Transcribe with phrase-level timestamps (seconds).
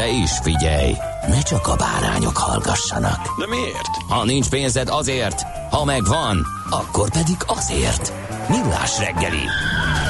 [0.00, 0.92] De is figyelj,
[1.28, 3.38] ne csak a bárányok hallgassanak.
[3.38, 3.86] De miért?
[4.08, 8.12] Ha nincs pénzed azért, ha megvan, akkor pedig azért.
[8.48, 9.42] Millás reggeli.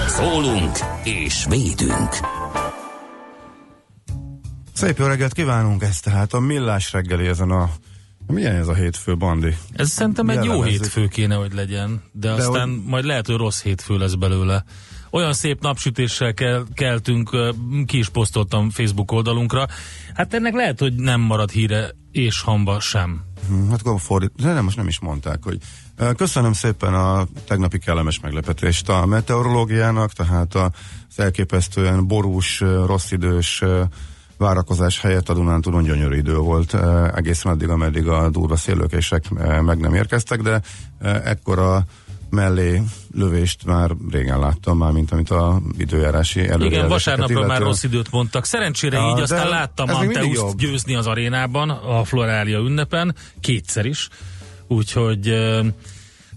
[0.08, 2.08] Szólunk és védünk.
[4.74, 7.70] Szép jó reggelt kívánunk, ez tehát a millás reggeli ezen a
[8.27, 9.56] milyen ez a hétfő, Bandi?
[9.72, 10.82] Ez szerintem egy jó Jellemezzük.
[10.82, 14.64] hétfő kéne, hogy legyen, de, de aztán hogy- majd lehet, hogy rossz hétfő lesz belőle.
[15.11, 17.30] Olyan szép napsütéssel kel, keltünk,
[17.86, 19.66] ki is posztoltam Facebook oldalunkra.
[20.14, 23.20] Hát ennek lehet, hogy nem marad híre és hamba sem.
[23.48, 25.58] Hm, Hát akkor fordít, de nem, most nem is mondták, hogy
[26.16, 30.70] köszönöm szépen a tegnapi kellemes meglepetést a meteorológiának, tehát az
[31.16, 33.62] elképesztően borús, rossz idős
[34.36, 36.75] várakozás helyett a Dunántúlon gyönyörű idő volt,
[37.14, 39.31] egészen addig, ameddig a durva szélőkések
[39.62, 40.61] meg nem érkeztek, de
[41.25, 41.84] ekkora
[42.30, 42.82] mellé
[43.14, 47.68] lövést már régen láttam már, mint amit a időjárási előrejelzéseket Igen, vasárnapra már illetően.
[47.68, 48.44] rossz időt mondtak.
[48.44, 54.08] Szerencsére Ja, így aztán láttam Anteuszt győzni az arénában, a Florália ünnepen, kétszer is.
[54.68, 55.34] Úgyhogy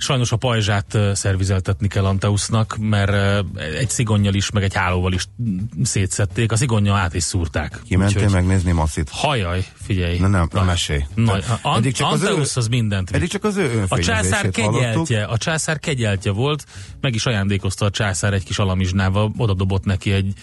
[0.04, 3.46] sajnos a pajzsát szervizeltetni kell Anteusznak, mert
[3.78, 6.52] egy szigonnyal is, meg egy hálóval is mm, szétszették.
[6.52, 7.80] A szigonnyal át is szúrták.
[7.88, 9.10] Kimentél Úgyhogy- megnézni Macit?
[9.10, 10.20] Hajaj, figyelj.
[10.20, 11.06] Na nem, na mesélj.
[11.16, 13.12] Na, Tehát a, eddig csak az ő- Anteusz az mindent.
[13.12, 14.74] Eddig csak az ő A császár hallottuk.
[14.74, 16.66] kegyeltje, a császár kegyeltje volt,
[17.02, 20.34] meg is ajándékozta a császár egy kis alamizsnával, oda dobott neki egy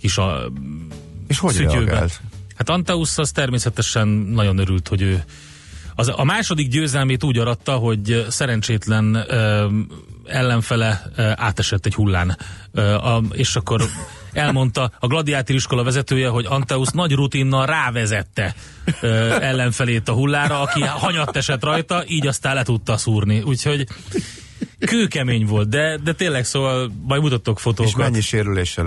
[0.00, 0.52] kis a,
[1.26, 1.84] És hogy szütyőbe.
[1.90, 2.20] reagált?
[2.56, 5.24] Hát Anteusz az természetesen nagyon örült, hogy ő
[5.94, 9.68] az, a második győzelmét úgy aratta, hogy szerencsétlen ö,
[10.26, 12.38] ellenfele ö, átesett egy hullán.
[12.72, 13.82] Ö, a, és akkor
[14.32, 18.54] elmondta a gladiátor iskola vezetője, hogy Anteusz nagy rutinnal rávezette
[19.00, 19.08] ö,
[19.40, 23.42] ellenfelét a hullára, aki hanyat esett rajta, így aztán le tudta szúrni.
[23.42, 23.86] Úgyhogy
[24.78, 27.96] kőkemény volt, de, de tényleg szóval majd mutatok És fotókat.
[27.96, 28.86] mennyi sérüléssel?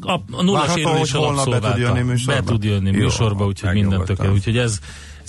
[0.00, 1.78] A, a nulla Várható, sérüléssel holnap be tud abszolválta.
[1.78, 2.40] jönni műsorba?
[2.40, 4.36] Be tud jönni Jó, műsorba, úgyhogy minden tökéletes.
[4.38, 4.78] Úgyhogy ez,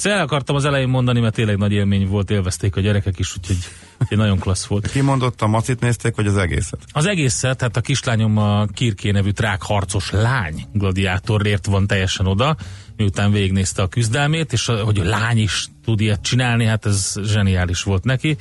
[0.06, 3.36] ezt el akartam az elején mondani, mert tényleg nagy élmény volt, élvezték a gyerekek is,
[3.38, 3.58] úgyhogy
[4.02, 4.92] úgyhogy nagyon klassz volt.
[4.92, 6.80] Ki mondotta, Macit nézték, vagy az egészet?
[6.92, 12.56] Az egészet, tehát a kislányom a Kirké nevű trákharcos lány gladiátorért van teljesen oda,
[12.98, 17.14] miután végignézte a küzdelmét, és a, hogy a lány is tud ilyet csinálni, hát ez
[17.24, 18.38] zseniális volt neki.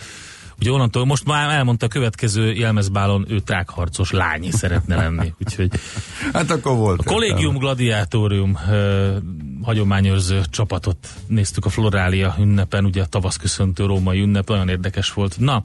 [0.61, 5.71] Ugye onnantól most már elmondta a következő jelmezbálon, ő trákharcos lány szeretne lenni, úgyhogy
[6.33, 7.01] Hát akkor volt.
[7.01, 9.17] a Collegium Gladiatorium ö,
[9.63, 15.37] hagyományőrző csapatot néztük a Florália ünnepen, ugye a tavaszköszöntő római ünnep, nagyon érdekes volt.
[15.39, 15.63] Na,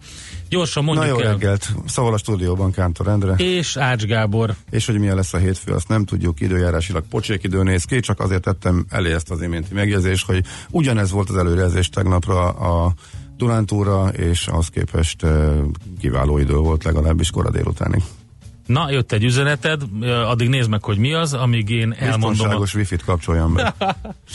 [0.49, 1.31] gyorsan Na mondjuk jó el.
[1.31, 1.69] reggelt.
[1.85, 3.33] Szóval a stúdióban Kántor Endre.
[3.33, 7.63] És Ács Gábor, És hogy milyen lesz a hétfő, azt nem tudjuk, időjárásilag pocsék idő
[7.63, 11.89] néz ki, csak azért tettem elé ezt az iménti megjegyzést, hogy ugyanez volt az előrejelzés
[11.89, 12.93] tegnapra a
[13.37, 15.25] Dunántúra, és az képest
[15.99, 18.03] kiváló idő volt legalábbis kora délutánig.
[18.65, 22.29] na, jött egy üzeneted, addig nézd meg, hogy mi az, amíg én elmondom.
[22.29, 22.31] A...
[22.31, 23.75] Biztonságos wifi-t kapcsoljon be.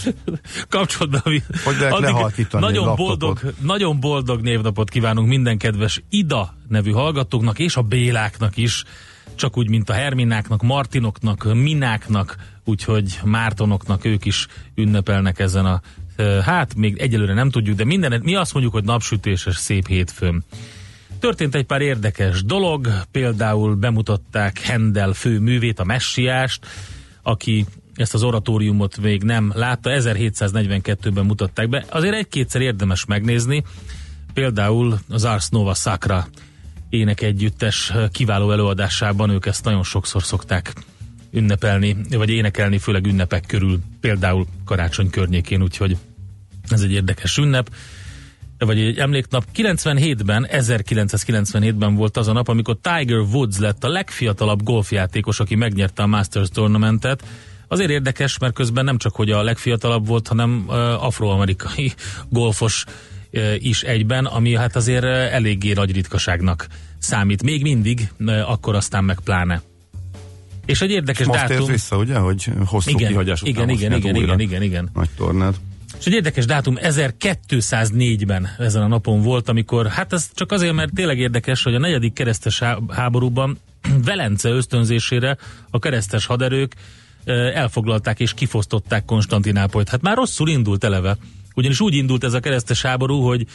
[0.69, 3.19] Kapcsolt be a vi- Hogy lehet lehalkítani nagyon laptopot.
[3.19, 8.85] boldog, nagyon boldog névnapot kívánunk minden kedves Ida nevű hallgatóknak, és a Béláknak is,
[9.35, 15.81] csak úgy, mint a Hermináknak, Martinoknak, Mináknak, úgyhogy Mártonoknak ők is ünnepelnek ezen a
[16.44, 20.44] hát még egyelőre nem tudjuk, de minden, mi azt mondjuk, hogy napsütéses szép hétfőn.
[21.19, 26.67] Történt egy pár érdekes dolog, például bemutatták Hendel fő művét, a Messiást,
[27.23, 31.85] aki ezt az oratóriumot még nem látta, 1742-ben mutatták be.
[31.88, 33.65] Azért egy-kétszer érdemes megnézni,
[34.32, 36.29] például az Ars Nova Sacra
[36.88, 40.73] énekegyüttes kiváló előadásában ők ezt nagyon sokszor szokták
[41.31, 45.97] ünnepelni, vagy énekelni, főleg ünnepek körül, például karácsony környékén, úgyhogy
[46.73, 47.70] ez egy érdekes ünnep
[48.59, 49.44] vagy egy emléknap.
[49.56, 56.03] 97-ben, 1997-ben volt az a nap, amikor Tiger Woods lett a legfiatalabb golfjátékos, aki megnyerte
[56.03, 57.25] a Masters Tournamentet.
[57.69, 60.65] Azért érdekes, mert közben nem csak, hogy a legfiatalabb volt, hanem
[61.00, 61.93] afroamerikai
[62.29, 62.85] golfos
[63.59, 66.67] is egyben, ami hát azért eléggé nagy ritkaságnak
[66.99, 67.43] számít.
[67.43, 68.09] Még mindig,
[68.47, 69.62] akkor aztán meg pláne.
[70.67, 71.56] És egy érdekes Most dátum...
[71.56, 74.62] tért vissza, ugye, hogy hosszú Igen, kihagyás után igen, most igen, igen, újra igen, igen,
[74.62, 74.91] igen.
[74.94, 75.61] Nagy tornát.
[75.99, 80.95] És egy érdekes dátum 1204-ben ezen a napon volt, amikor, hát ez csak azért, mert
[80.95, 83.59] tényleg érdekes, hogy a negyedik keresztes há- háborúban
[84.05, 85.37] Velence ösztönzésére
[85.71, 86.75] a keresztes haderők
[87.55, 89.89] elfoglalták és kifosztották Konstantinápolyt.
[89.89, 91.17] Hát már rosszul indult eleve.
[91.55, 93.47] Ugyanis úgy indult ez a keresztes háború, hogy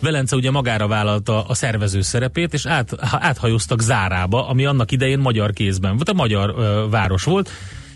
[0.00, 5.52] Velence ugye magára vállalta a szervező szerepét, és át, áthajóztak Zárába, ami annak idején magyar
[5.52, 7.50] kézben volt, a magyar ö, város volt,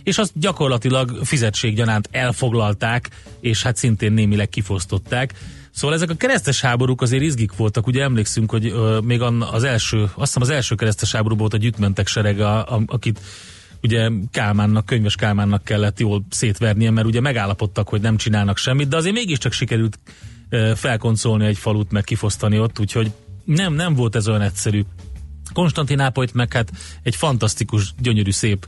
[0.06, 3.10] és azt gyakorlatilag fizetséggyanánt elfoglalták,
[3.40, 5.34] és hát szintén némileg kifosztották.
[5.70, 9.20] Szóval ezek a keresztes háborúk azért izgik voltak, ugye emlékszünk, hogy ö, még
[9.50, 12.46] az első, azt hiszem az első keresztes háború volt a gyütmentek serege,
[12.86, 13.20] akit
[13.82, 18.96] ugye Kálmánnak, könyves Kálmánnak kellett jól szétvernie, mert ugye megállapodtak, hogy nem csinálnak semmit, de
[18.96, 19.98] azért mégiscsak sikerült
[20.48, 23.10] ö, felkoncolni egy falut, meg kifosztani ott, úgyhogy
[23.44, 24.82] nem, nem volt ez olyan egyszerű.
[25.52, 26.70] Konstantinápolyt meg hát
[27.02, 28.66] egy fantasztikus, gyönyörű, szép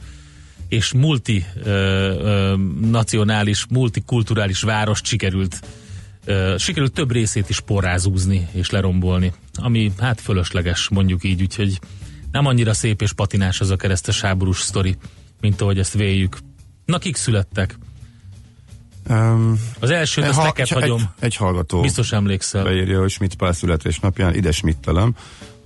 [0.69, 5.61] és multi ö, ö, nacionális, multikulturális várost sikerült
[6.56, 11.81] sikerült több részét is porrázúzni és lerombolni, ami hát fölösleges mondjuk így, úgyhogy
[12.32, 14.97] nem annyira szép és patinás az a keresztes háborús sztori,
[15.41, 16.38] mint ahogy ezt véljük.
[16.85, 17.79] Na, kik születtek?
[19.11, 20.99] Um, Az elsőt, azt neked csak hagyom.
[21.00, 22.62] Egy, egy hallgató Biztos emlékszel.
[22.65, 25.15] beírja, hogy Schmidt Pál születésnapján, ide Schmittelem,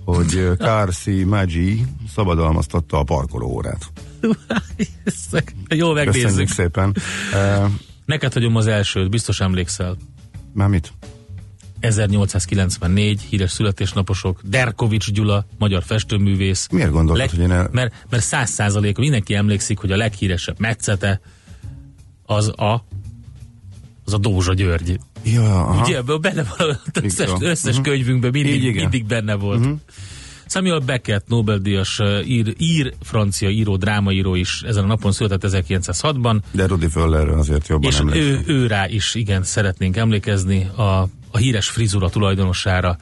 [0.05, 3.91] hogy Kársi Maggi szabadalmaztatta a parkolóórát.
[5.69, 6.21] Jól megnézzük.
[6.23, 6.95] Köszönjük szépen.
[7.33, 7.71] Uh,
[8.05, 9.97] Neked hagyom az elsőt, biztos emlékszel.
[10.53, 10.93] már mit?
[11.79, 16.67] 1894, híres születésnaposok, Derkovics Gyula, magyar festőművész.
[16.71, 17.69] Miért gondoltad, hogy én el...
[17.71, 21.21] Mert, mert száz százalék, mindenki emlékszik, hogy a leghíresebb metszete
[22.25, 22.85] az a
[24.05, 24.99] az a Dózsa György.
[25.23, 25.81] Ja, aha.
[25.83, 27.83] Ugye ebből benne van az összes, összes Mhm.
[27.83, 29.67] könyvünkben mindig, Így, mindig benne volt.
[30.45, 36.67] Samuel Beckett, Nobel-díjas ír, ír, francia író, drámaíró is ezen a napon született 1906-ban, De
[36.67, 38.43] Rudi Föllerről azért jobban és emlékszem.
[38.47, 42.97] ő, ő rá is, igen, szeretnénk emlékezni a, a híres frizura tulajdonosára,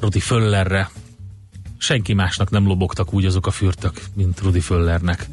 [0.00, 0.90] Rudi Föllerre.
[1.78, 5.26] Senki másnak nem lobogtak úgy azok a fürtök, mint Rudi Föllernek.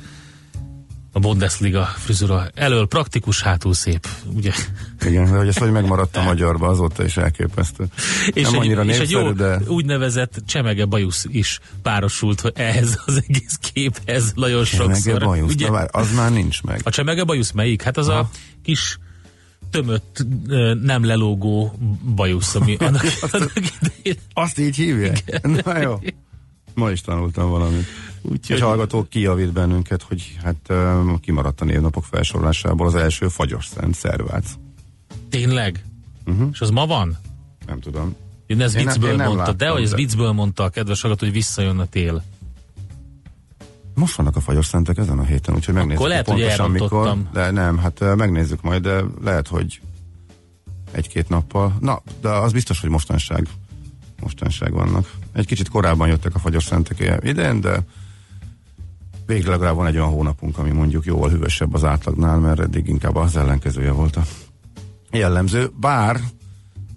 [1.15, 4.51] A Bundesliga frizura elől praktikus, hátul szép, ugye?
[5.05, 7.85] Igen, de hogy ez hogy megmaradt a magyarba, azóta is elképesztő.
[8.33, 9.59] És Nem egy, annyira és egy népszerű, jó de...
[9.67, 15.19] úgynevezett csemege bajusz is párosult hogy ehhez az egész képhez nagyon Mege sokszor.
[15.23, 15.65] bajusz, Ugye?
[15.65, 16.81] de várj, az már nincs meg.
[16.83, 17.81] A csemege bajusz melyik?
[17.81, 18.19] Hát az Aha.
[18.19, 18.29] a
[18.63, 18.97] kis
[19.71, 20.25] tömött,
[20.81, 21.73] nem lelógó
[22.15, 24.17] bajusz, ami annak, annak idején.
[24.33, 25.41] Azt így hívják?
[25.63, 25.99] Na jó.
[26.73, 27.85] Ma is tanultam valamit.
[28.21, 33.65] Úgyhogy Egy hallgató kijavít bennünket, hogy hát um, kimaradt a névnapok felsorolásából az első fagyos
[33.65, 34.45] szent szervác.
[35.29, 35.85] tényleg?
[36.25, 36.49] Uh-huh.
[36.51, 37.17] És az ma van?
[37.67, 38.15] Nem tudom.
[38.47, 41.35] Én ez Én viccből nem mondta, de hogy ez viccből mondta a kedves hallgató, hogy
[41.35, 42.23] visszajön a tél.
[43.95, 46.91] Most vannak a fagyos szentek ezen a héten, úgyhogy megnézzük lehet, hogy pontosan mikor.
[46.91, 47.29] elrontottam.
[47.33, 49.81] De nem, hát uh, megnézzük majd, de lehet, hogy
[50.91, 51.77] egy-két nappal.
[51.79, 53.47] Na, de az biztos, hogy mostanság
[54.23, 55.11] mostanság vannak.
[55.33, 57.79] Egy kicsit korábban jöttek a fagyos szentek idén, de
[59.25, 63.15] végre legalább van egy olyan hónapunk, ami mondjuk jóval hűvösebb az átlagnál, mert eddig inkább
[63.15, 64.23] az ellenkezője volt a
[65.11, 65.69] jellemző.
[65.79, 66.19] Bár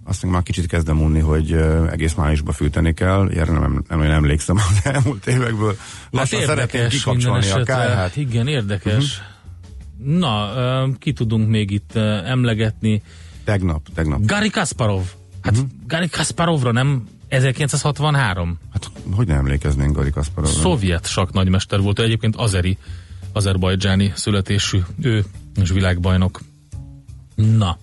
[0.03, 1.51] azt még már kicsit kezdem unni, hogy
[1.91, 3.29] egész májusba fűteni kell.
[3.29, 5.75] Erre nem, nem, nem emlékszem az elmúlt évekből.
[5.77, 8.15] Hát Lassan szeretném érdekes minden kikapcsolni a kárhát.
[8.15, 9.21] Igen, érdekes.
[9.97, 10.17] Uh-huh.
[10.17, 13.01] Na, ki tudunk még itt emlegetni?
[13.43, 14.25] Tegnap, tegnap.
[14.25, 15.03] Gary Kasparov.
[15.41, 15.69] Hát uh-huh.
[15.87, 18.57] Gary Kasparovra nem 1963?
[18.73, 20.59] Hát hogy nem emlékeznénk Gari Kasparovra?
[20.59, 22.77] Szovjet sak nagymester volt, egyébként azeri,
[23.33, 25.25] azerbajdzsáni születésű, ő
[25.61, 26.41] és világbajnok.
[27.35, 27.77] Na,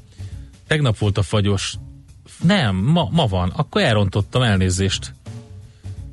[0.67, 1.75] tegnap volt a fagyos.
[2.43, 5.15] Nem, ma, ma van, akkor elrontottam elnézést.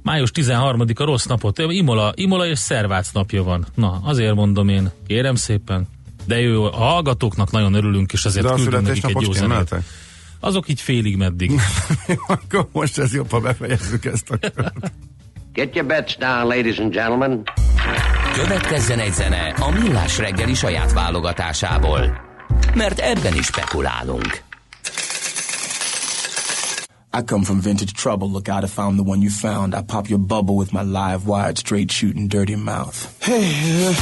[0.03, 3.65] Május 13-a rossz napot, Imola, Imola és Szervác napja van.
[3.75, 5.87] Na, azért mondom én, kérem szépen.
[6.25, 9.35] De ő, a hallgatóknak nagyon örülünk, és ezért De küldünk nekik egy jó zenét.
[9.35, 9.83] stimmeltek?
[10.43, 11.51] Azok így félig meddig.
[12.27, 14.91] Akkor most ez jobb, ha befejezzük ezt a kört.
[15.53, 17.43] Get your bets down, ladies and gentlemen.
[18.33, 22.21] Következzen egy zene a Millás reggeli saját válogatásából.
[22.75, 24.41] Mert ebben is spekulálunk.
[27.13, 28.27] I come from vintage trouble.
[28.27, 29.73] Look out, I found the one you found.
[29.73, 32.95] I pop your bubble with my live wired, straight shooting, dirty mouth.
[33.21, 33.93] Hey,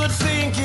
[0.00, 0.59] would think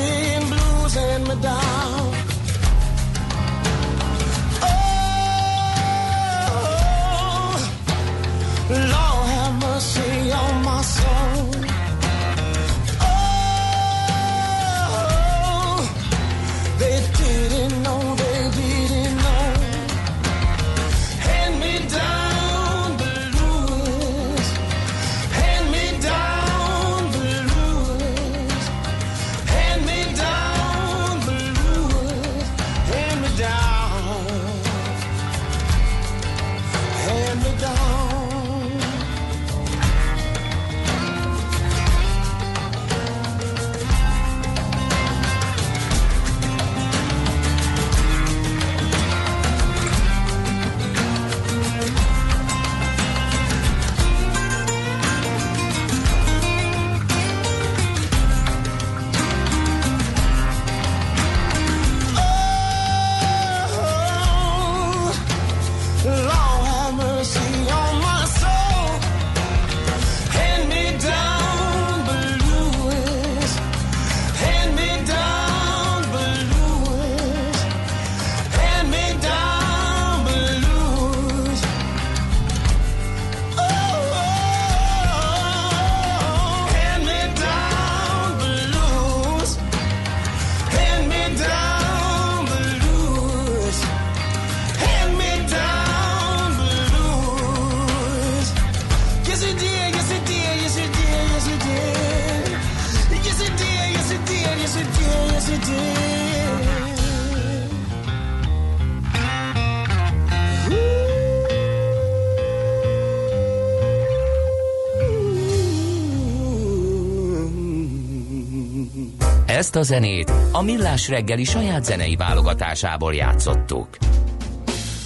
[119.85, 123.97] zenét a Millás reggeli saját zenei válogatásából játszottuk.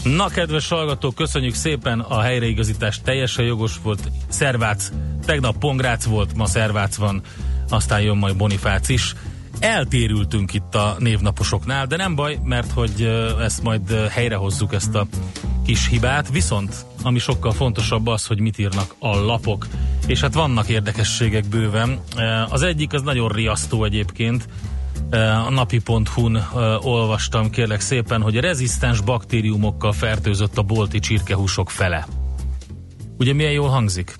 [0.03, 4.11] Na, kedves hallgatók, köszönjük szépen a helyreigazítás, teljesen jogos volt.
[4.29, 4.91] Szervác,
[5.25, 7.21] tegnap Pongrác volt, ma Szervác van,
[7.69, 9.15] aztán jön majd Bonifác is.
[9.59, 13.01] Eltérültünk itt a névnaposoknál, de nem baj, mert hogy
[13.41, 15.07] ezt majd helyrehozzuk ezt a
[15.65, 19.67] kis hibát, viszont ami sokkal fontosabb az, hogy mit írnak a lapok,
[20.07, 21.99] és hát vannak érdekességek bőven.
[22.49, 24.47] Az egyik az nagyon riasztó egyébként,
[25.11, 32.07] a napi.hu-n eh, olvastam kérlek szépen, hogy a rezisztens baktériumokkal fertőzött a bolti csirkehúsok fele.
[33.17, 34.15] Ugye milyen jól hangzik?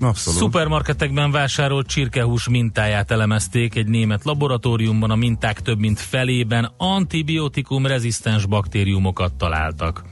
[0.00, 0.40] Abszolút.
[0.40, 8.46] Szupermarketekben vásárolt csirkehús mintáját elemezték egy német laboratóriumban, a minták több mint felében antibiotikum rezisztens
[8.46, 10.04] baktériumokat találtak.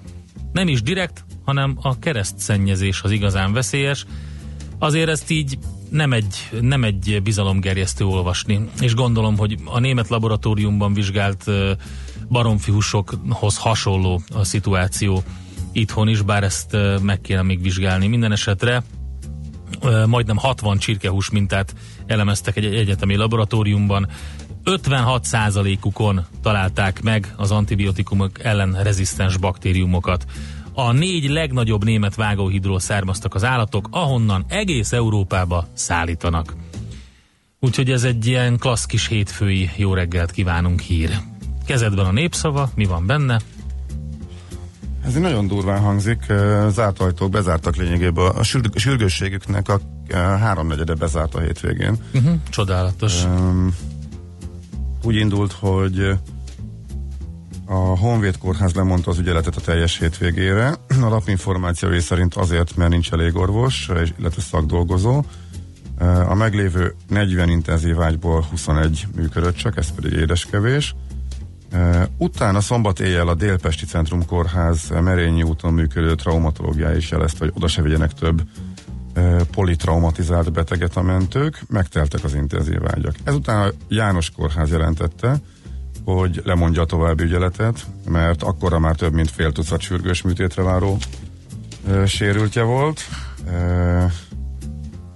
[0.53, 4.07] Nem is direkt, hanem a keresztszennyezés az igazán veszélyes.
[4.79, 5.59] Azért ezt így
[5.91, 11.73] nem egy, nem egy bizalomgerjesztő olvasni, és gondolom, hogy a német laboratóriumban vizsgált ö,
[12.29, 15.23] baromfihúsokhoz hasonló a szituáció
[15.73, 18.07] itthon is, bár ezt meg kéne még vizsgálni.
[18.07, 18.83] Minden esetre
[20.07, 21.75] majdnem 60 csirkehús mintát
[22.07, 24.09] elemeztek egy egyetemi laboratóriumban.
[24.65, 30.25] 56%-ukon találták meg az antibiotikumok ellen rezisztens baktériumokat.
[30.87, 36.55] A négy legnagyobb német vágóhidról származtak az állatok, ahonnan egész Európába szállítanak.
[37.61, 41.11] Úgyhogy ez egy ilyen klassz kis hétfői jó reggelt kívánunk hír.
[41.67, 43.41] Kezedben a népszava, mi van benne?
[45.05, 46.25] Ez így nagyon durván hangzik.
[46.69, 48.27] Zárt ajtók bezártak lényegében.
[48.27, 49.81] A sürg- sürgősségüknek a
[50.17, 51.97] háromnegyede bezárt a hétvégén.
[52.15, 53.25] Uh-huh, csodálatos.
[53.25, 53.75] Um,
[55.03, 56.19] úgy indult, hogy
[57.71, 60.69] a Honvéd Kórház lemondta az ügyeletet a teljes hétvégére.
[61.03, 65.23] A lapinformációi szerint azért, mert nincs elég orvos, illetve szakdolgozó.
[66.29, 70.95] A meglévő 40 intenzív ágyból 21 működött csak, ez pedig édeskevés.
[72.17, 77.69] Utána szombat éjjel a Délpesti Centrum Kórház Merényi úton működő traumatológiá is jelezte, hogy oda
[77.69, 78.43] se vigyenek több
[79.51, 83.15] politraumatizált beteget a mentők, megteltek az intenzív ágyak.
[83.25, 85.41] Ezután a János Kórház jelentette,
[86.15, 90.99] hogy lemondja a további ügyeletet, mert akkora már több mint fél tucat sürgős műtétre váró
[91.89, 93.01] ö, sérültje volt.
[93.47, 94.05] Ö,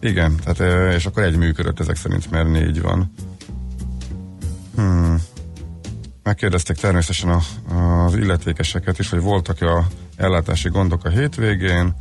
[0.00, 3.12] igen, tehát, ö, és akkor egy működött ezek szerint, mert négy van.
[4.76, 5.22] Hmm.
[6.22, 7.40] Megkérdezték természetesen a,
[8.04, 9.86] az illetékeseket is, hogy voltak-e a
[10.16, 11.94] ellátási gondok a hétvégén.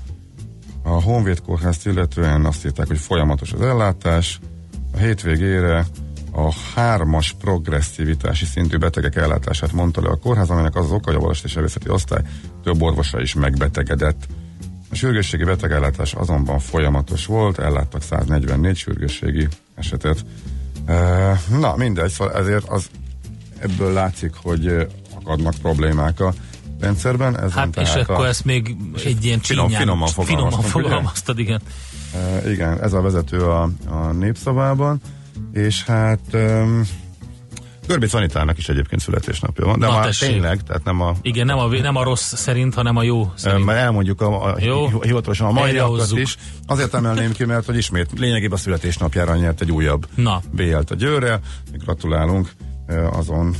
[0.83, 4.39] A Honvéd kórházt illetően azt írták, hogy folyamatos az ellátás.
[4.93, 5.85] A hétvégére
[6.35, 11.15] a hármas progresszivitási szintű betegek ellátását mondta le a kórház, amelynek az az oka, hogy
[11.15, 12.21] a baleseti sebészeti osztály
[12.63, 14.27] több orvosa is megbetegedett.
[14.91, 20.25] A sürgősségi betegellátás azonban folyamatos volt, elláttak 144 sürgősségi esetet.
[21.59, 22.89] Na, mindegy, szóval ezért az
[23.59, 26.33] ebből látszik, hogy akadnak problémák a
[26.79, 27.37] rendszerben.
[27.37, 28.75] Ezen Hát és akkor a, ezt még
[29.05, 30.83] egy ilyen finom- csínyán, finoman finoman fogalmaztunk, ugye?
[30.83, 31.61] fogalmaztad, igen.
[32.13, 35.01] e, igen, ez a vezető a, a népszavában,
[35.53, 36.81] és hát um,
[37.87, 40.29] Görbic Anitának is egyébként születésnapja van, de Na, már tessék.
[40.29, 43.65] tényleg, tehát nem a Igen, nem a, nem a rossz szerint, hanem a jó szerint.
[43.65, 45.01] Mert elmondjuk a, a Jó.
[45.01, 46.37] hivatalosan a maiakat is.
[46.67, 50.41] Azért emelném ki, mert hogy ismét lényegében a születésnapjára nyert egy újabb Na.
[50.51, 51.39] BL-t a Győrrel.
[51.73, 52.51] Gratulálunk
[53.11, 53.55] azon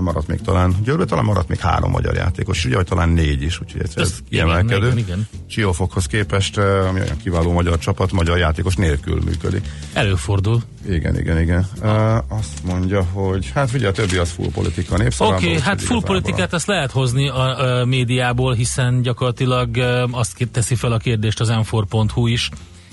[0.00, 3.60] maradt még talán, Győrbe talán maradt még három magyar játékos, ugye, vagy talán négy is,
[3.60, 4.86] úgyhogy ez, ez kiemelkedő.
[4.86, 5.28] igen, igen.
[5.46, 9.70] Siófokhoz képest, eh, ami olyan kiváló magyar csapat, magyar játékos nélkül működik.
[9.92, 10.62] Előfordul.
[10.88, 11.68] Igen, igen, igen.
[11.82, 15.38] Uh, azt mondja, hogy hát figyelj, a többi az full politika népszavában.
[15.38, 20.04] Oké, okay, hát full igazából politikát ezt lehet hozni a, a médiából, hiszen gyakorlatilag ö,
[20.10, 22.50] azt teszi fel a kérdést az m is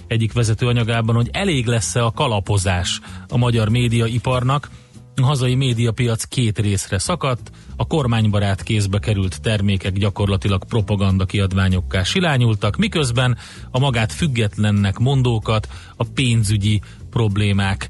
[0.07, 4.69] egyik vezető anyagában, hogy elég lesz-e a kalapozás a magyar médiaiparnak.
[5.15, 12.77] A hazai médiapiac két részre szakadt, a kormánybarát kézbe került termékek gyakorlatilag propaganda kiadványokká silányultak,
[12.77, 13.37] miközben
[13.71, 17.87] a magát függetlennek mondókat a pénzügyi problémák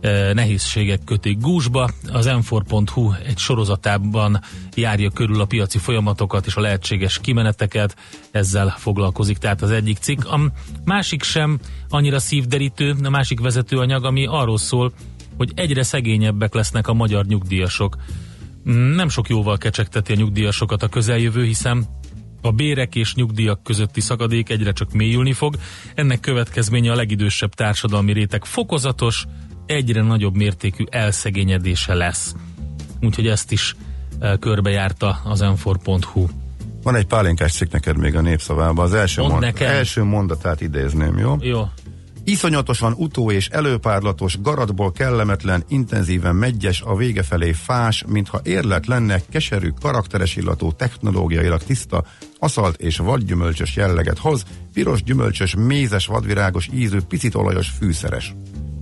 [0.00, 1.90] eh, nehézségek kötik gúzsba.
[2.12, 2.54] Az m
[3.26, 4.40] egy sorozatában
[4.74, 7.96] járja körül a piaci folyamatokat és a lehetséges kimeneteket,
[8.30, 10.24] ezzel foglalkozik tehát az egyik cikk.
[10.24, 10.52] A
[10.84, 11.58] másik sem
[11.88, 14.92] annyira szívderítő, a másik vezetőanyag, ami arról szól,
[15.36, 17.96] hogy egyre szegényebbek lesznek a magyar nyugdíjasok.
[18.94, 21.86] Nem sok jóval kecsegteti a nyugdíjasokat a közeljövő, hiszen
[22.42, 25.56] a bérek és nyugdíjak közötti szakadék egyre csak mélyülni fog.
[25.94, 29.26] Ennek következménye a legidősebb társadalmi réteg fokozatos,
[29.66, 32.34] egyre nagyobb mértékű elszegényedése lesz.
[33.02, 33.76] Úgyhogy ezt is
[34.18, 35.70] e, körbejárta az m
[36.82, 38.84] Van egy pálinkás cikk neked még a népszavában.
[38.84, 39.68] Az első, Mondd mond, nekem.
[39.68, 41.36] első mondatát idézném, jó?
[41.40, 41.68] Jó.
[42.28, 49.20] Iszonyatosan utó és előpárlatos, garatból kellemetlen, intenzíven megyes, a vége felé fás, mintha érlet lenne,
[49.28, 52.04] keserű, karakteres illatú, technológiailag tiszta,
[52.38, 58.34] aszalt és vadgyümölcsös jelleget hoz, piros gyümölcsös, mézes, vadvirágos ízű, picit olajos, fűszeres.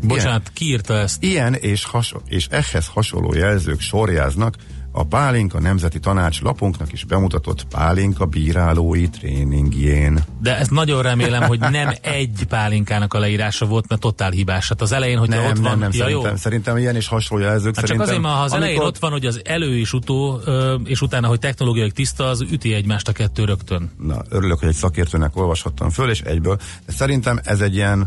[0.02, 1.22] Bocsánat, ki írta ezt?
[1.22, 4.56] Ilyen és, haso- és ehhez hasonló jelzők sorjáznak
[4.96, 10.24] a Pálinka Nemzeti Tanács lapunknak is bemutatott Pálinka bírálói tréningjén.
[10.42, 14.68] De ezt nagyon remélem, hogy nem egy pálinkának a leírása volt, mert totál hibás.
[14.68, 16.36] Hát az elején, hogyha Nem, ott van, nem, nem, ja, szerintem, jó.
[16.36, 19.10] szerintem ilyen és hasonló jelzők Hát csak azért, mert ha az elején amikor- ott van,
[19.10, 20.40] hogy az elő és utó,
[20.84, 23.90] és utána, hogy technológiai tiszta, az üti egymást a kettő rögtön.
[23.98, 26.56] Na, örülök, hogy egy szakértőnek olvashattam föl, és egyből.
[26.86, 28.06] De szerintem ez egy ilyen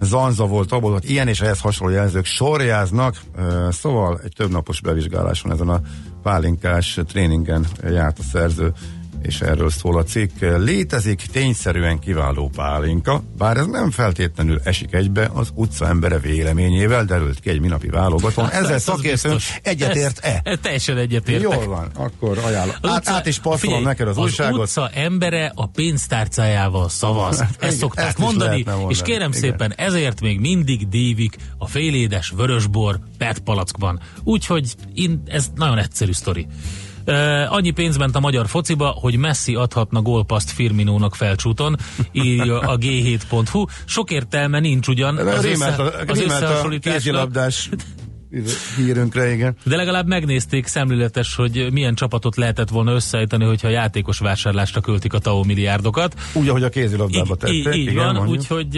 [0.00, 3.20] zanza volt abból, hogy ilyen és ehhez hasonló jelzők sorjáznak,
[3.70, 5.80] szóval egy többnapos bevizsgáláson ezen a
[6.22, 8.72] pálinkás tréningen járt a szerző,
[9.22, 10.30] és erről szól a cikk.
[10.58, 17.40] Létezik tényszerűen kiváló pálinka, bár ez nem feltétlenül esik egybe az utca embere véleményével, derült
[17.40, 18.50] ki egy minapi válogatón.
[18.50, 19.58] Ezzel Ez az szakértőn biztos.
[19.62, 20.28] egyetért-e?
[20.28, 21.52] Ez- ez Teljesen egyetértek.
[21.52, 22.74] Jól van, akkor ajánlom.
[22.80, 24.60] Az Át, utca- át is passzolom figyelj, neked az, az újságot.
[24.60, 27.38] utca embere a pénztárcájával szavaz.
[27.38, 29.40] Hát Ezt igen, szokták ezt mondani, mondani, és kérem igen.
[29.40, 34.00] szépen, ezért még mindig dívik a félédes vörösbor PET palackban.
[34.24, 36.46] Úgyhogy in, ez nagyon egyszerű sztori.
[37.08, 41.76] Uh, annyi pénz ment a magyar fociba, hogy Messi adhatna gólpaszt Firminónak felcsúton,
[42.12, 43.64] írja a g7.hu.
[43.84, 47.30] Sok értelme nincs ugyan az, Rémelt össze, az összehasonlításnak.
[48.76, 49.56] hírünkre, igen.
[49.64, 55.18] De legalább megnézték szemléletes, hogy milyen csapatot lehetett volna összeállítani, hogyha játékos vásárlásra költik a
[55.18, 56.14] TAO milliárdokat.
[56.32, 57.56] Úgy, ahogy a kézilabdába tették.
[57.56, 58.76] így, így igen, van, úgyhogy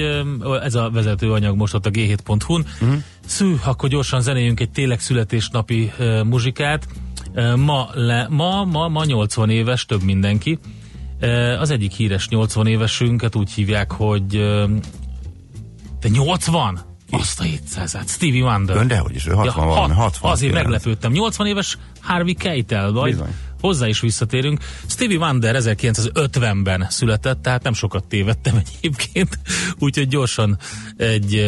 [0.62, 2.66] ez a vezető anyag most ott a g7.hu-n.
[2.80, 2.92] Mhm.
[3.26, 6.86] Szű, akkor gyorsan zenéljünk egy tényleg születésnapi uh, muzsikát.
[7.56, 10.58] Ma, le, ma, ma, ma 80 éves, több mindenki.
[11.58, 14.26] Az egyik híres 80 évesünket úgy hívják, hogy
[16.00, 16.80] te 80?
[17.10, 18.08] Azt a 700-át.
[18.08, 18.76] Stevie Wonder.
[18.76, 20.68] Ön dehogy is, ő 60 valami, 60 Azért kilenc.
[20.68, 21.12] meglepődtem.
[21.12, 23.34] 80 éves Harvey Keitel, vagy Bizony.
[23.60, 24.60] hozzá is visszatérünk.
[24.86, 29.38] Stevie Wonder 1950-ben született, tehát nem sokat tévedtem egyébként,
[29.78, 30.58] úgyhogy gyorsan
[30.96, 31.40] egy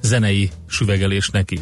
[0.00, 1.60] zenei süvegelés neki.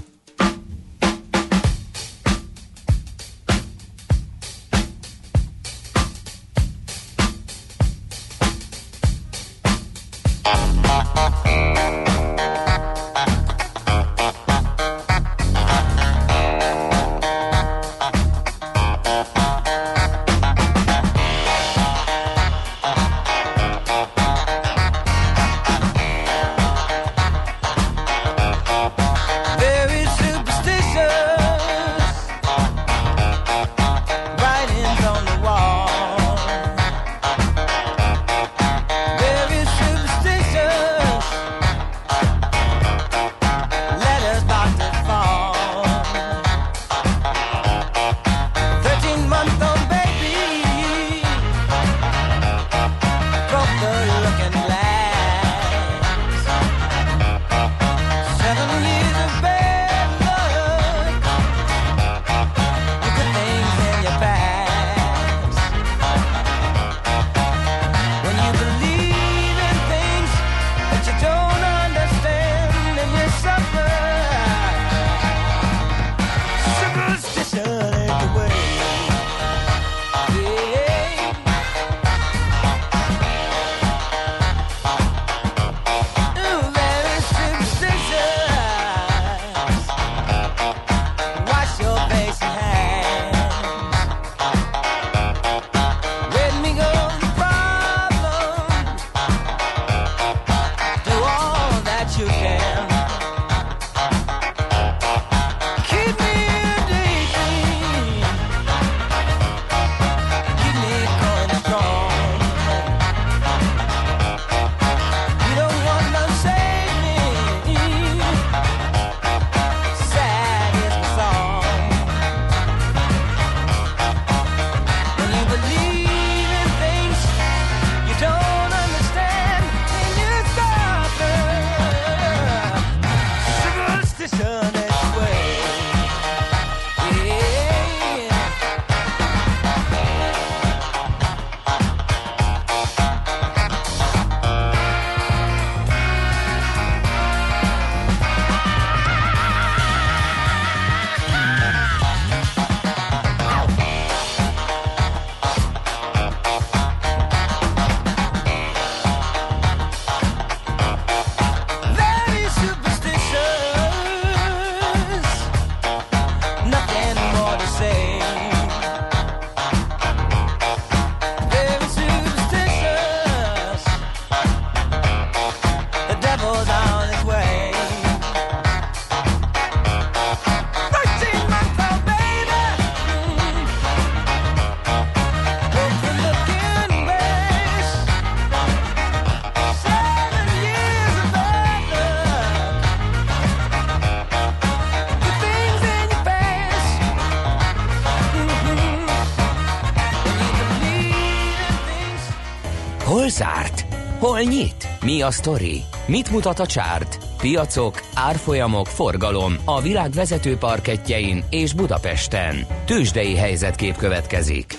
[204.40, 204.88] Hol nyit?
[205.05, 205.83] Mi a sztori?
[206.07, 207.18] Mit mutat a csárt?
[207.38, 212.66] Piacok, árfolyamok, forgalom a világ vezető parketjein és Budapesten.
[212.85, 214.79] Tősdei helyzetkép következik.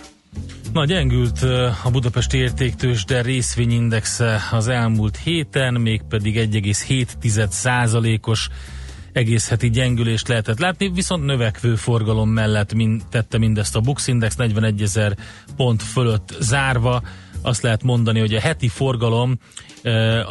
[0.74, 8.50] Na, gyengült ö, a budapesti értéktős, de részvényindexe az elmúlt héten, mégpedig 1,7 százalékos
[9.14, 14.36] egész heti gyengülést lehetett látni, viszont növekvő forgalom mellett mind, tette mindezt a Bux Index
[14.36, 15.16] 41 ezer
[15.56, 17.02] pont fölött zárva.
[17.42, 19.38] Azt lehet mondani, hogy a heti forgalom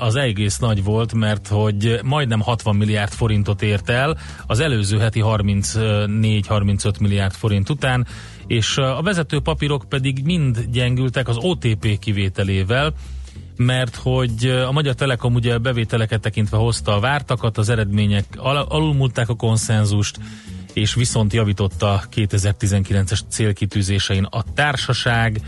[0.01, 5.21] az egész nagy volt, mert hogy majdnem 60 milliárd forintot ért el, az előző heti
[5.25, 8.07] 34-35 milliárd forint után,
[8.47, 12.93] és a vezető papírok pedig mind gyengültek az OTP kivételével,
[13.57, 19.29] mert hogy a Magyar Telekom ugye bevételeket tekintve hozta a vártakat, az eredmények al- alulmúlták
[19.29, 20.19] a konszenzust,
[20.73, 25.41] és viszont javította a 2019-es célkitűzésein a társaság,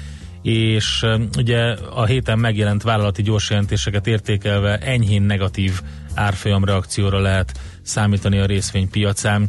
[0.42, 1.06] és
[1.38, 5.80] ugye a héten megjelent vállalati gyorsjelentéseket értékelve enyhén negatív
[6.14, 9.48] árfolyam reakcióra lehet számítani a részvénypiacán.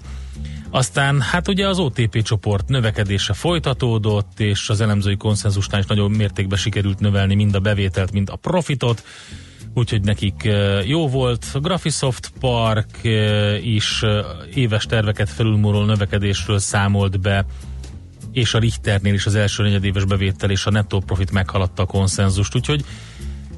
[0.69, 6.58] Aztán hát ugye az OTP csoport növekedése folytatódott, és az elemzői konszenzusnál is nagyobb mértékben
[6.58, 9.03] sikerült növelni mind a bevételt, mind a profitot,
[9.73, 10.49] úgyhogy nekik
[10.86, 11.45] jó volt.
[11.53, 12.99] A Graphisoft Park
[13.62, 14.03] is
[14.53, 17.45] éves terveket felülmúló növekedésről számolt be,
[18.33, 22.55] és a Richternél is az első negyedéves bevétel és a nettó profit meghaladta a konszenzust,
[22.55, 22.85] úgyhogy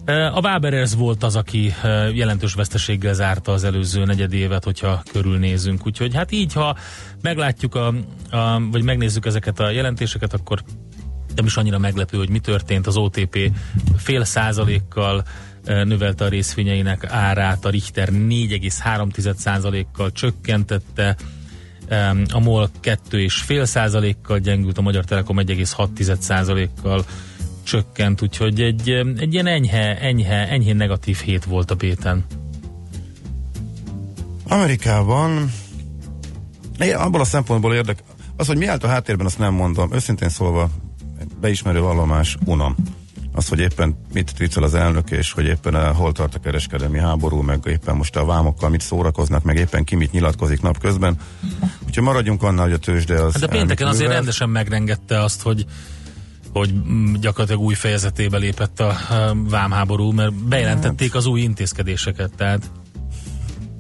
[0.08, 1.74] a Waberers volt az, aki
[2.14, 5.86] jelentős veszteséggel zárta az előző negyedévet, hogyha körülnézünk.
[5.86, 6.78] Úgyhogy hát így, ha
[7.22, 7.88] meglátjuk, a,
[8.30, 10.64] a, vagy megnézzük ezeket a jelentéseket, akkor
[11.36, 12.88] nem is annyira meglepő, hogy mi történt.
[12.88, 13.52] Az OTP
[13.98, 15.24] fél százalékkal
[15.66, 21.16] növelte a részvényeinek árát, a Richter 4,3 százalékkal csökkentette,
[22.32, 27.06] a MOL 2,5 százalékkal gyengült, a Magyar Telekom 1,6 százalékkal
[27.64, 32.26] csökkent, úgyhogy egy, egy ilyen enyhe, enyhe, enyhén negatív hét volt a béten.
[34.48, 35.52] Amerikában
[36.80, 38.04] abból a szempontból érdek,
[38.36, 39.94] az, hogy mi állt a háttérben, azt nem mondom.
[39.94, 40.70] Őszintén szólva,
[41.42, 42.76] beismerő vallomás, unom.
[43.36, 47.00] Az, hogy éppen mit viccel az elnök, és hogy éppen uh, hol tart a kereskedelmi
[47.00, 51.18] háború, meg éppen most a vámokkal mit szórakoznak, meg éppen ki mit nyilatkozik napközben.
[51.88, 53.32] Úgyhogy maradjunk annál, hogy a tőzsde az...
[53.32, 54.16] Hát de pénteken azért elművel.
[54.16, 55.66] rendesen megrengette azt, hogy
[56.54, 62.72] hogy mm, gyakorlatilag új fejezetébe lépett a, a vámháború, mert bejelentették az új intézkedéseket, tehát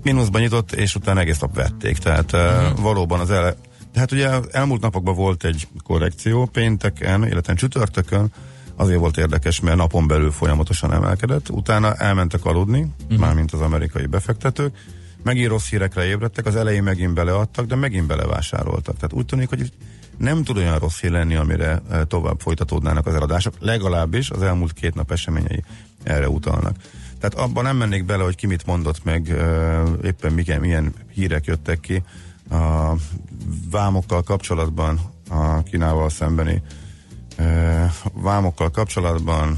[0.03, 1.97] mínuszban nyitott, és utána egész nap vették.
[1.97, 2.71] Tehát uh-huh.
[2.71, 3.55] uh, valóban az ele...
[3.93, 8.31] Tehát ugye elmúlt napokban volt egy korrekció pénteken, illetve csütörtökön,
[8.75, 13.19] azért volt érdekes, mert napon belül folyamatosan emelkedett, utána elmentek aludni, uh-huh.
[13.19, 14.75] mármint az amerikai befektetők,
[15.23, 18.95] megint rossz hírekre ébredtek, az elején megint beleadtak, de megint belevásároltak.
[18.95, 19.71] Tehát úgy tűnik, hogy
[20.17, 24.73] nem tud olyan rossz hír lenni, amire eh, tovább folytatódnának az eladások, legalábbis az elmúlt
[24.73, 25.63] két nap eseményei
[26.03, 26.75] erre utalnak.
[27.19, 31.45] Tehát abban nem mennék bele, hogy ki mit mondott meg, eh, éppen milyen, milyen hírek
[31.45, 32.03] jöttek ki
[32.49, 32.93] a
[33.71, 36.61] vámokkal kapcsolatban, a Kínával szembeni
[38.13, 39.57] vámokkal kapcsolatban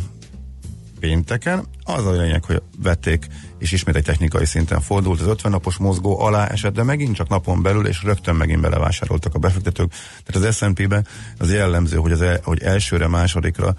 [1.00, 1.66] pénteken.
[1.84, 3.28] Az a lényeg, hogy vették,
[3.60, 5.22] és ismét egy technikai szinten fordult.
[5.22, 9.36] Az 50 napos mozgó alá esett, de megint csak napon belül, és rögtön megint belevásároltak
[9.36, 9.92] a befektetők.
[10.24, 13.76] Tehát az S&P-ben az jellemző, hogy, az el, hogy elsőre, másodikra,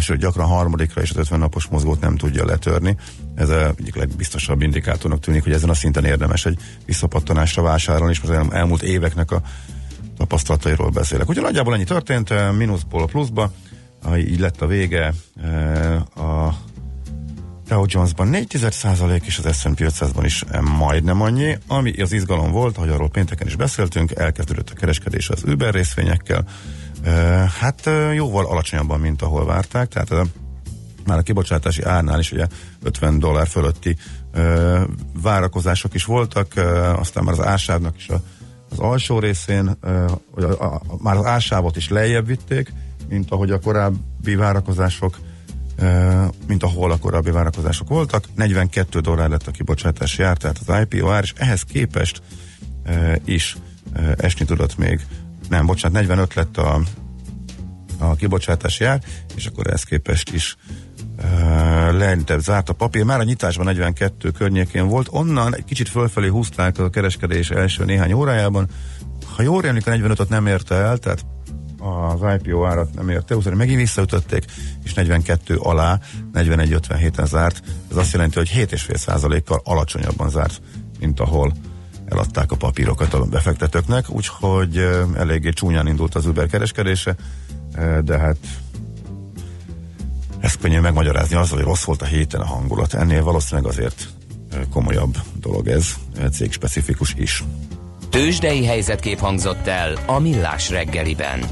[0.00, 2.96] sőt gyakran harmadikra és az 50 napos mozgót nem tudja letörni.
[3.34, 8.30] Ez a egyik legbiztosabb indikátornak tűnik, hogy ezen a szinten érdemes egy visszapattanásra vásárolni, és
[8.30, 9.42] el- elmúlt éveknek a
[10.16, 11.28] tapasztalatairól beszélek.
[11.28, 13.52] Ugye nagyjából ennyi történt, ö, mínuszból a pluszba,
[14.16, 16.54] így lett a vége ö, a
[17.68, 18.54] Dow Jonesban 4
[19.24, 21.58] és az S&P 500-ban is eh, majdnem annyi.
[21.66, 26.44] Ami az izgalom volt, ahogy arról pénteken is beszéltünk, elkezdődött a kereskedés az Uber részvényekkel.
[27.02, 30.20] Eh, Hát eh, jóval alacsonyabban, mint ahol várták, tehát eh,
[31.06, 32.46] már a kibocsátási árnál is ugye
[32.82, 33.96] 50 dollár fölötti
[35.22, 36.52] várakozások is voltak,
[36.96, 38.22] aztán már az ársávnak is a,
[38.74, 39.88] az alsó részén, a,
[40.34, 42.72] a, a, már az ársávot is lejjebb vitték,
[43.08, 45.18] mint ahogy a korábbi várakozások
[46.46, 48.24] mint ahol a korábbi várakozások voltak.
[48.34, 52.22] 42 dollár lett a kibocsátási ár, tehát az IPO ár, és ehhez képest
[53.24, 53.56] is
[54.16, 55.06] esni tudott még,
[55.48, 56.80] nem, bocsánat, 45 lett a,
[57.98, 59.02] a kibocsátási ár,
[59.34, 60.56] és akkor ehhez képest is
[61.90, 63.04] lentebb zárt a papír.
[63.04, 68.12] Már a nyitásban 42 környékén volt, onnan egy kicsit fölfelé húzták a kereskedés első néhány
[68.12, 68.68] órájában.
[69.36, 71.24] Ha jól rémlik, a 45-öt nem érte el, tehát
[71.78, 74.44] az IPO árat nem érte, utána megint visszaütötték,
[74.84, 76.00] és 42 alá
[76.34, 77.62] 41-57-en zárt.
[77.90, 80.62] Ez azt jelenti, hogy 7,5%-kal alacsonyabban zárt,
[81.00, 81.52] mint ahol
[82.04, 84.76] eladták a papírokat a befektetőknek, úgyhogy
[85.16, 87.14] eléggé csúnyán indult az Uber kereskedése,
[88.04, 88.36] de hát
[90.44, 92.94] ezt könnyű megmagyarázni azzal, hogy rossz volt a héten a hangulat.
[92.94, 94.08] Ennél valószínűleg azért
[94.70, 95.94] komolyabb dolog ez,
[96.32, 97.44] cégspecifikus is.
[98.10, 101.44] Tőzsdei helyzetkép hangzott el a Millás reggeliben.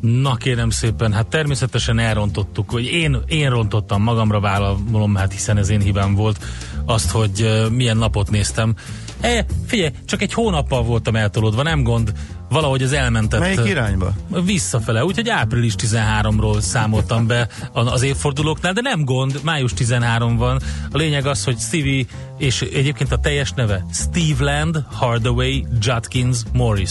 [0.00, 5.68] Na kérem szépen, hát természetesen elrontottuk, hogy én, én rontottam magamra vállalom, hát hiszen ez
[5.68, 6.44] én hibám volt,
[6.84, 8.74] azt, hogy milyen napot néztem.
[9.20, 12.12] E, figyelj, csak egy hónappal voltam eltolódva, nem gond,
[12.50, 13.40] valahogy az elmentett.
[13.40, 14.12] Melyik irányba?
[14.44, 20.60] Visszafele, úgyhogy április 13-ról számoltam be az évfordulóknál, de nem gond, május 13 van.
[20.92, 22.04] A lényeg az, hogy Stevie,
[22.38, 26.90] és egyébként a teljes neve Steve Land, Hardaway, Judkins, Morris.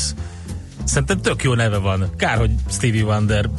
[0.83, 2.09] Szerintem tök jó neve van.
[2.17, 3.49] Kár, hogy Stevie Wonder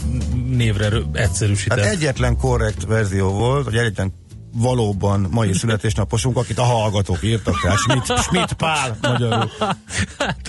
[0.47, 1.79] névre egyszerűsített.
[1.79, 4.13] Hát egyetlen korrekt verzió volt, hogy egyetlen
[4.53, 9.51] valóban mai születésnaposunk, akit a hallgatók írtak rá, Schmidt, Schmidt Pál magyarul.
[10.19, 10.41] hát,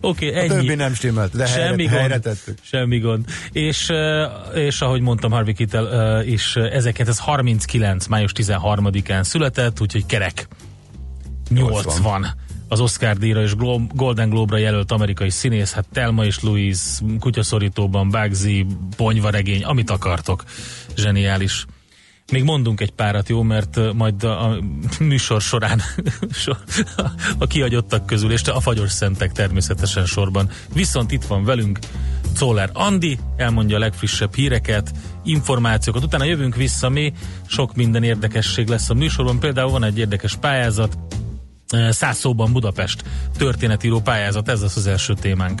[0.00, 0.48] oké, A ennyi.
[0.48, 2.58] többi nem stimmelt, de Semmi helyre, helyre gond, tettük.
[2.62, 3.24] semmi gond.
[3.52, 8.06] És, eh, és ahogy mondtam, Harvey Kittel eh, is eh, 1939.
[8.06, 10.48] május 13-án született, úgyhogy kerek
[11.48, 11.84] 80.
[11.84, 12.34] 80.
[12.68, 13.54] Az Oscar díjra és
[13.94, 20.44] Golden Globe-ra jelölt amerikai színész, hát Telma és Louise, kutyaszorítóban, Bugsy, ponyvaregény, amit akartok.
[20.96, 21.66] Zseniális.
[22.30, 24.58] Még mondunk egy párat, jó, mert majd a,
[25.00, 25.82] műsor során
[26.30, 26.84] so-
[27.38, 30.50] a kiagyottak közül, és a fagyos szentek természetesen sorban.
[30.72, 31.78] Viszont itt van velünk
[32.32, 34.92] Czoller Andi, elmondja a legfrissebb híreket,
[35.24, 37.12] információkat, utána jövünk vissza mi,
[37.46, 40.98] sok minden érdekesség lesz a műsorban, például van egy érdekes pályázat,
[41.68, 43.04] eh, száz szóban Budapest
[43.36, 45.60] történetíró pályázat, ez lesz az első témánk.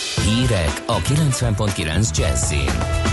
[0.15, 3.09] Hírek a 90.9 Jazzin.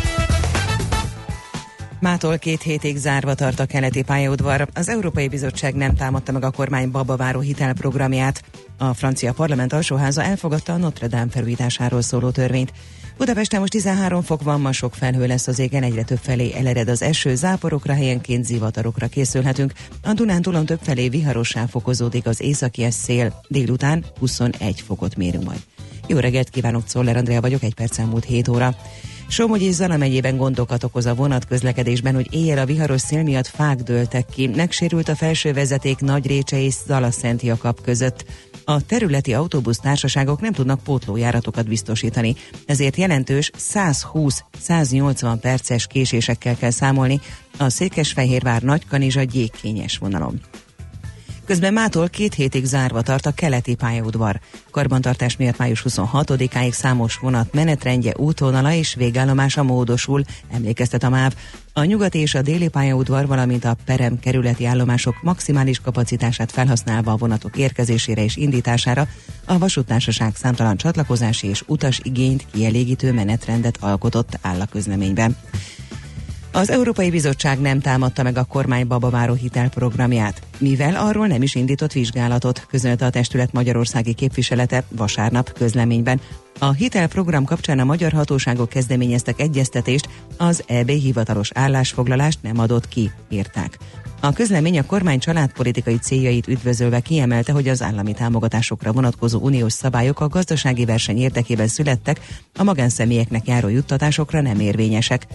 [2.01, 4.69] Mától két hétig zárva tart a keleti pályaudvar.
[4.75, 8.43] Az Európai Bizottság nem támadta meg a kormány babaváró hitelprogramját.
[8.79, 12.73] A francia parlament alsóháza elfogadta a Notre Dame felújításáról szóló törvényt.
[13.17, 16.89] Budapesten most 13 fok van, ma sok felhő lesz az égen, egyre több felé elered
[16.89, 19.73] az eső, záporokra helyenként zivatarokra készülhetünk.
[20.03, 25.61] A Dunántúlon több felé viharossá fokozódik az északi szél, délután 21 fokot mérünk majd.
[26.09, 28.75] Jó reggelt kívánok, Czoller Andrea vagyok, egy perc elmúlt 7 óra.
[29.29, 33.83] Somogy és Zala megyében gondokat okoz a vonatközlekedésben, hogy éjjel a viharos szél miatt fák
[33.83, 34.47] dőltek ki.
[34.47, 38.25] Megsérült a felső vezeték Nagyrécse és Zala-Szent Jakab között.
[38.65, 42.35] A területi autóbusztársaságok nem tudnak pótlójáratokat biztosítani,
[42.67, 47.21] ezért jelentős 120-180 perces késésekkel kell számolni
[47.59, 50.41] a Székesfehérvár Nagykanizsa gyékkényes vonalon.
[51.49, 54.41] Közben mától két hétig zárva tart a keleti pályaudvar.
[54.71, 61.35] Karbantartás miatt május 26-áig számos vonat menetrendje, útvonala és végállomása módosul, emlékeztet a MÁV.
[61.73, 67.17] A nyugati és a déli pályaudvar, valamint a perem kerületi állomások maximális kapacitását felhasználva a
[67.17, 69.09] vonatok érkezésére és indítására
[69.45, 75.37] a vasútársaság számtalan csatlakozási és utas igényt kielégítő menetrendet alkotott áll a közleményben.
[76.53, 81.93] Az Európai Bizottság nem támadta meg a kormány babaváró hitelprogramját, mivel arról nem is indított
[81.93, 86.21] vizsgálatot, közölte a testület magyarországi képviselete vasárnap közleményben.
[86.59, 93.11] A hitelprogram kapcsán a magyar hatóságok kezdeményeztek egyeztetést, az EB hivatalos állásfoglalást nem adott ki,
[93.29, 93.79] írták.
[94.21, 100.21] A közlemény a kormány családpolitikai céljait üdvözölve kiemelte, hogy az állami támogatásokra vonatkozó uniós szabályok
[100.21, 102.21] a gazdasági verseny érdekében születtek,
[102.57, 105.27] a magánszemélyeknek járó juttatásokra nem érvényesek.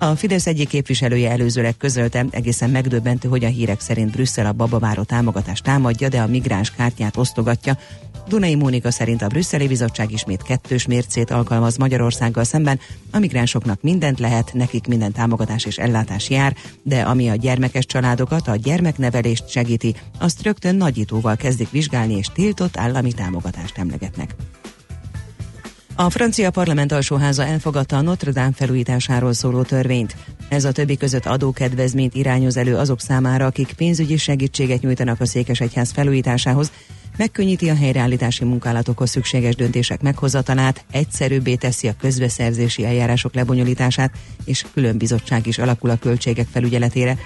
[0.00, 5.02] A Fidesz egyik képviselője előzőleg közölte, egészen megdöbbentő, hogy a hírek szerint Brüsszel a babaváró
[5.02, 7.78] támogatást támadja, de a migráns kártyát osztogatja.
[8.28, 12.80] Dunai Mónika szerint a brüsszeli bizottság ismét kettős mércét alkalmaz Magyarországgal szemben.
[13.10, 18.48] A migránsoknak mindent lehet, nekik minden támogatás és ellátás jár, de ami a gyermekes családokat,
[18.48, 24.34] a gyermeknevelést segíti, azt rögtön nagyítóval kezdik vizsgálni és tiltott állami támogatást emlegetnek.
[26.00, 30.16] A francia parlament alsóháza elfogadta a Notre Dame felújításáról szóló törvényt.
[30.48, 35.90] Ez a többi között adókedvezményt irányoz elő azok számára, akik pénzügyi segítséget nyújtanak a Székesegyház
[35.90, 36.72] felújításához,
[37.16, 44.12] megkönnyíti a helyreállítási munkálatokhoz szükséges döntések meghozatalát, egyszerűbbé teszi a közbeszerzési eljárások lebonyolítását,
[44.44, 47.18] és külön bizottság is alakul a költségek felügyeletére.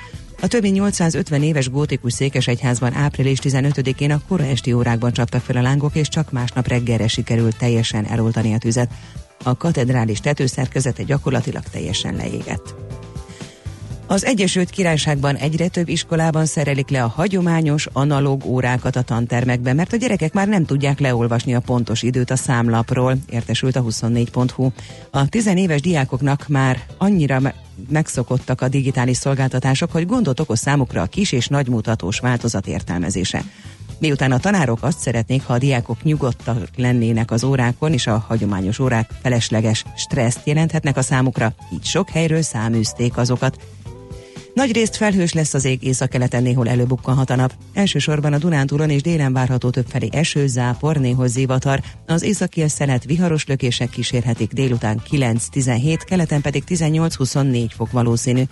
[0.43, 5.57] A több mint 850 éves gótikus székesegyházban április 15-én a kora esti órákban csaptak fel
[5.57, 8.91] a lángok, és csak másnap reggelre sikerült teljesen eloltani a tüzet.
[9.45, 12.75] A katedrális tetőszerkezete gyakorlatilag teljesen leégett.
[14.12, 19.92] Az Egyesült Királyságban egyre több iskolában szerelik le a hagyományos, analóg órákat a tantermekbe, mert
[19.92, 24.70] a gyerekek már nem tudják leolvasni a pontos időt a számlapról, értesült a 24.hu.
[25.11, 27.55] A tizenéves diákoknak már annyira me-
[27.88, 33.44] megszokottak a digitális szolgáltatások, hogy gondot okoz számukra a kis és nagymutatós változat értelmezése.
[33.98, 38.79] Miután a tanárok azt szeretnék, ha a diákok nyugodtak lennének az órákon, és a hagyományos
[38.79, 43.59] órák felesleges stresszt jelenthetnek a számukra, így sok helyről száműzték azokat.
[44.55, 47.53] Nagy részt felhős lesz az ég északkeleten, néhol előbukkanhat a nap.
[47.73, 51.81] Elsősorban a Dunántúlon és délen várható többfelé eső, zápor, néhol zivatar.
[52.07, 58.42] Az északi szelet viharos lökések kísérhetik délután 9-17, keleten pedig 18-24 fok valószínű.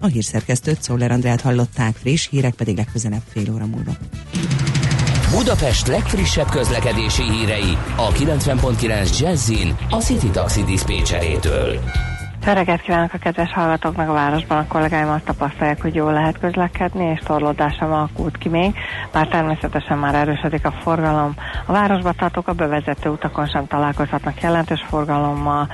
[0.00, 3.92] A hírszerkesztőt Szoller Andrát hallották, friss hírek pedig legközelebb fél óra múlva.
[5.30, 11.80] Budapest legfrissebb közlekedési hírei a 90.9 Jazzin a City Taxi Dispécsejétől.
[12.46, 14.58] Öreget kívánok a kedves hallgatóknak a városban.
[14.58, 18.74] A kollégáim azt tapasztalják, hogy jól lehet közlekedni, és torlódás sem alakult ki még,
[19.12, 21.34] bár természetesen már erősödik a forgalom.
[21.66, 25.68] A városba tartók a bevezető utakon sem találkozhatnak jelentős forgalommal.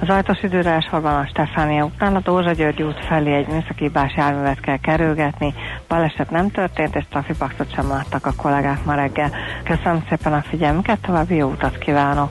[0.00, 4.14] Az ajtós időre sorban a Stefánia után a Dózsa György út felé egy műszaki bás
[4.16, 5.54] járművet kell kerülgetni.
[5.88, 9.30] Baleset nem történt, és trafipaxot sem láttak a kollégák ma reggel.
[9.64, 12.30] Köszönöm szépen a figyelmüket, további jó utat kívánok!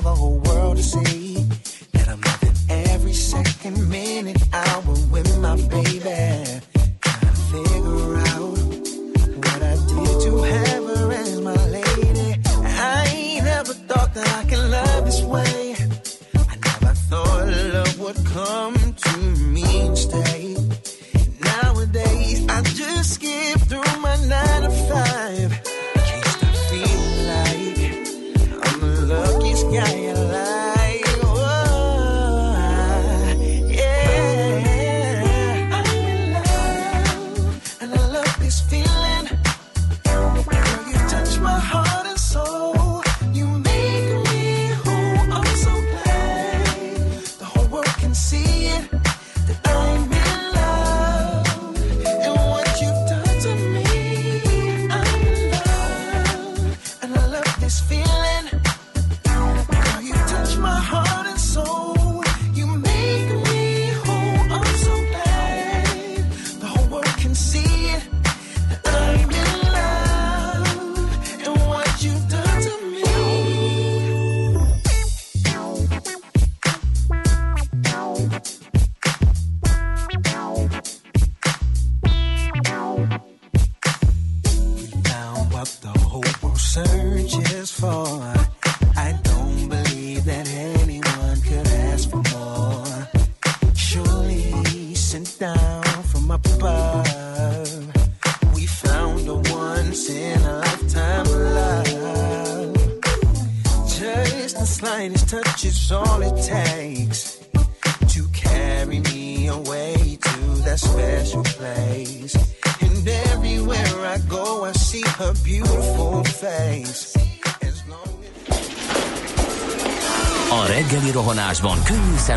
[0.00, 1.44] For the whole world to see.
[1.92, 4.79] That I'm loving every second, minute, hour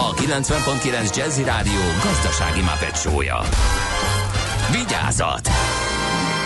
[0.00, 3.40] a 90.9 Jazzy Rádió gazdasági mapetsója.
[4.70, 5.48] Vigyázat!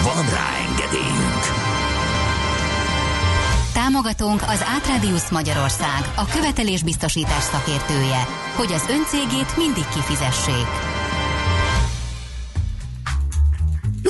[0.02, 1.44] Van rá engedélyünk!
[3.72, 8.26] Támogatónk az Átrádiusz Magyarország, a követelésbiztosítás szakértője,
[8.56, 10.93] hogy az öncégét mindig kifizessék.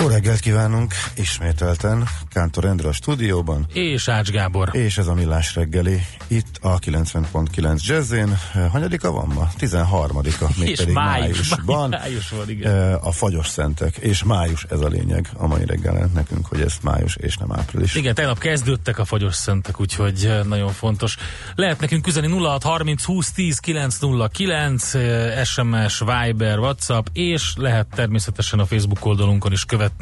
[0.04, 3.66] Jó reggelt kívánunk ismételten Kántor Endre a stúdióban.
[3.72, 4.68] És Ács Gábor.
[4.72, 8.38] És ez a Millás reggeli itt a 90.9 Jazzén.
[8.70, 9.48] Hanyadika van ma?
[9.58, 11.88] 13-a, És mégpedig május, májusban.
[12.00, 12.72] május van, igen.
[12.72, 16.74] Eh, A fagyos szentek, és május ez a lényeg a mai reggel nekünk, hogy ez
[16.82, 17.94] május és nem április.
[17.94, 21.16] Igen, tegnap kezdődtek a fagyos szentek, úgyhogy eh, nagyon fontos.
[21.54, 28.58] Lehet nekünk üzeni 06 30 20 10 909, eh, SMS, Viber, WhatsApp, és lehet természetesen
[28.58, 29.92] a Facebook oldalunkon is követni,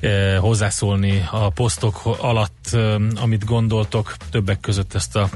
[0.00, 5.28] eh, hozzászólni a posztok alatt, eh, amit gondoltok, többek között ezt a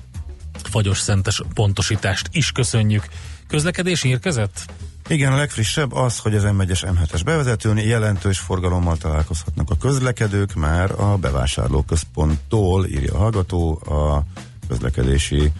[0.70, 3.04] fagyos szentes pontosítást is köszönjük.
[3.46, 4.64] Közlekedés érkezett?
[5.08, 11.00] Igen, a legfrissebb az, hogy az M1-es M7-es bevezetőn jelentős forgalommal találkozhatnak a közlekedők, már
[11.00, 14.24] a bevásárlóközponttól írja a hallgató a
[14.68, 15.52] közlekedési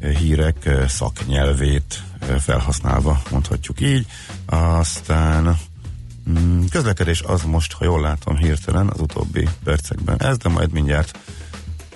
[0.00, 2.02] hírek szaknyelvét
[2.38, 4.06] felhasználva, mondhatjuk így.
[4.46, 5.58] Aztán
[6.30, 11.18] mm, közlekedés az most, ha jól látom hirtelen az utóbbi percekben ez, de majd mindjárt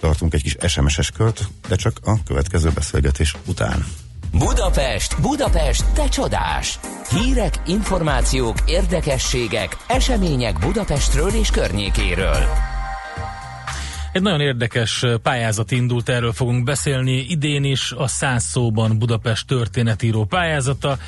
[0.01, 3.87] tartunk egy kis SMS-es kört, de csak a következő beszélgetés után.
[4.33, 6.79] Budapest, Budapest, te csodás!
[7.11, 12.47] Hírek, információk, érdekességek, események Budapestről és környékéről.
[14.13, 17.17] Egy nagyon érdekes pályázat indult, erről fogunk beszélni.
[17.29, 20.99] Idén is a száz szóban Budapest történetíró pályázata.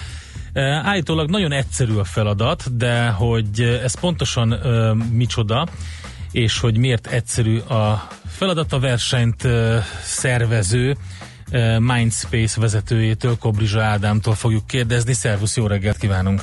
[0.83, 4.49] Állítólag nagyon egyszerű a feladat, de hogy ez pontosan
[5.13, 5.67] micsoda,
[6.33, 9.49] és hogy miért egyszerű a feladat, a versenyt
[10.03, 10.97] szervező
[11.79, 15.13] Mindspace vezetőjétől, Kobrizsa Ádámtól fogjuk kérdezni.
[15.13, 16.43] Szervusz, jó reggelt kívánunk!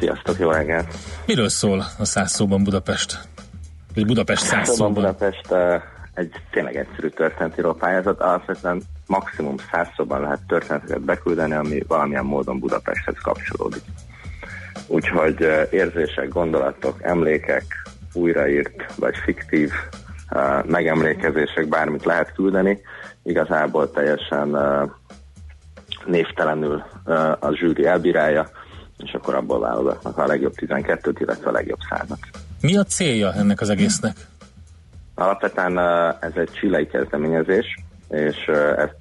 [0.00, 0.96] Sziasztok, jó reggelt!
[1.26, 3.28] Miről szól a száz szóban Budapest?
[3.94, 4.92] Vagy Budapest száz szóban?
[4.92, 5.54] Budapest
[6.14, 12.58] egy tényleg egyszerű történetíró pályázat, alapvetően maximum száz szóban lehet történeteket beküldeni, ami valamilyen módon
[12.58, 13.82] Budapesthez kapcsolódik.
[14.86, 17.64] Úgyhogy érzések, gondolatok, emlékek,
[18.12, 19.70] újraírt vagy fiktív
[20.64, 22.80] megemlékezések, bármit lehet küldeni,
[23.22, 24.56] igazából teljesen
[26.06, 26.82] névtelenül
[27.40, 28.50] a zsűri elbírálja,
[28.98, 32.18] és akkor abból válogatnak a legjobb 12-t, illetve a legjobb százat.
[32.60, 34.16] Mi a célja ennek az egésznek?
[35.14, 35.78] Alapvetően
[36.20, 37.78] ez egy csilei kezdeményezés,
[38.08, 38.36] és
[38.76, 38.96] ezt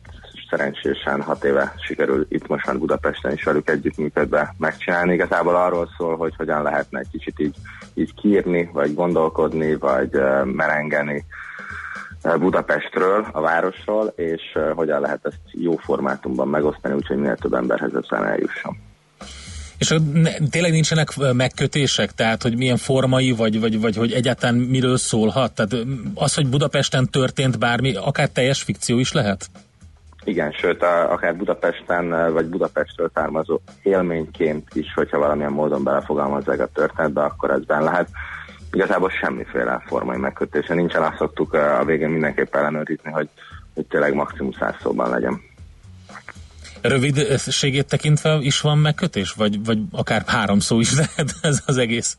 [0.50, 5.14] szerencsésen hat éve sikerül itt most már Budapesten is velük együttműködve megcsinálni.
[5.14, 7.56] Igazából arról szól, hogy hogyan lehetne egy kicsit így,
[7.94, 10.10] így kiírni, vagy gondolkodni, vagy
[10.44, 11.26] merengeni
[12.40, 18.26] Budapestről, a városról, és hogyan lehet ezt jó formátumban megosztani, úgyhogy minél több emberhez ezzel
[18.26, 18.78] eljusson.
[19.78, 24.98] És ne, tényleg nincsenek megkötések, tehát hogy milyen formai, vagy, vagy, vagy hogy egyáltalán miről
[24.98, 25.52] szólhat?
[25.52, 29.50] Tehát az, hogy Budapesten történt bármi, akár teljes fikció is lehet?
[30.24, 36.70] Igen, sőt, a, akár Budapesten, vagy Budapestről származó élményként is, hogyha valamilyen módon belefogalmazzák a
[36.74, 38.10] történetbe, akkor ez benne lehet.
[38.72, 43.30] Igazából semmiféle formai megkötése nincsen, azt szoktuk a végén mindenképp ellenőrizni, hogy,
[43.74, 45.42] hogy tényleg maximum száz szóban legyen.
[46.88, 49.34] Rövidségét tekintve is van megkötés?
[49.34, 52.18] Vagy, vagy akár három szó is lehet ez az egész?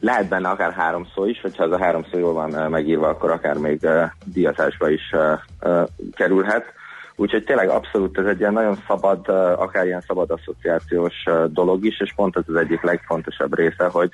[0.00, 3.08] Lehet benne akár három szó is, hogyha ez a három szó jól van eh, megírva,
[3.08, 5.38] akkor akár még uh, díjazásba is uh,
[5.70, 6.74] uh, kerülhet.
[7.16, 9.28] Úgyhogy tényleg abszolút ez egy ilyen nagyon szabad,
[9.58, 14.10] akár ilyen szabad asszociációs dolog is, és pont ez az egyik legfontosabb része, hogy,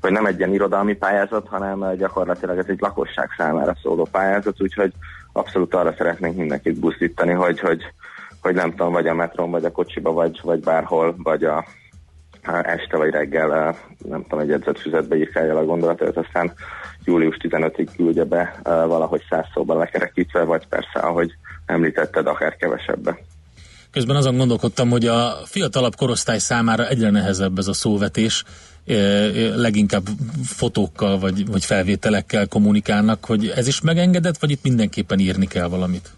[0.00, 4.92] hogy nem egy ilyen irodalmi pályázat, hanem gyakorlatilag ez egy lakosság számára szóló pályázat, úgyhogy
[5.32, 7.82] abszolút arra szeretnénk mindenkit buzdítani, hogy, hogy,
[8.42, 11.64] hogy nem tudom, vagy a metron, vagy a kocsiba, vagy, vagy bárhol, vagy a,
[12.62, 13.76] este vagy reggel,
[14.08, 16.52] nem tudom, egy jegyzetfüzetbe írkálja a gondolatot, aztán
[17.04, 21.30] július 15-ig küldje be valahogy száz szóban lekerekítve, vagy persze, ahogy
[21.66, 23.18] említetted, akár kevesebbe.
[23.90, 28.44] Közben azon gondolkodtam, hogy a fiatalabb korosztály számára egyre nehezebb ez a szóvetés,
[29.54, 30.02] leginkább
[30.44, 36.10] fotókkal vagy, vagy felvételekkel kommunikálnak, hogy ez is megengedett, vagy itt mindenképpen írni kell valamit?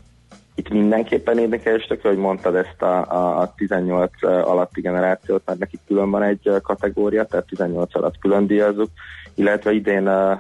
[0.55, 5.81] Itt mindenképpen érdekes, tök, hogy mondtad ezt a, a, a 18 alatti generációt, mert nekik
[5.87, 8.91] külön van egy kategória, tehát 18 alatt külön díjazzuk,
[9.35, 10.31] illetve idén eh,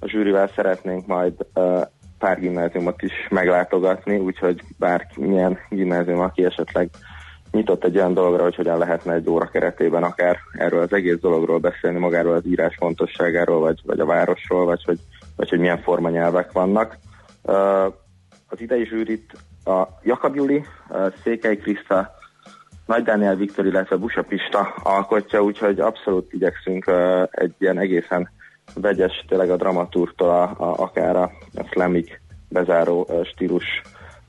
[0.00, 1.80] a zsűrivel szeretnénk majd eh,
[2.18, 6.90] pár gimnáziumot is meglátogatni, úgyhogy bármilyen gimnázium, aki esetleg
[7.52, 11.58] nyitott egy olyan dologra, hogy hogyan lehetne egy óra keretében akár erről az egész dologról
[11.58, 14.98] beszélni, magáról az írás fontosságáról, vagy, vagy a városról, vagy hogy,
[15.36, 16.98] vagy hogy milyen formanyelvek vannak.
[18.48, 19.32] Az idei zsűrit
[19.68, 20.64] a Jakab Juli,
[21.22, 22.14] Székely Kriszta,
[22.86, 26.90] Nagy Dániel Viktor, illetve Busa Pista alkotja, úgyhogy abszolút igyekszünk
[27.30, 28.30] egy ilyen egészen
[28.74, 31.30] vegyes, tényleg a dramatúrtól a, a, akár a,
[31.70, 33.82] slamig bezáró stílus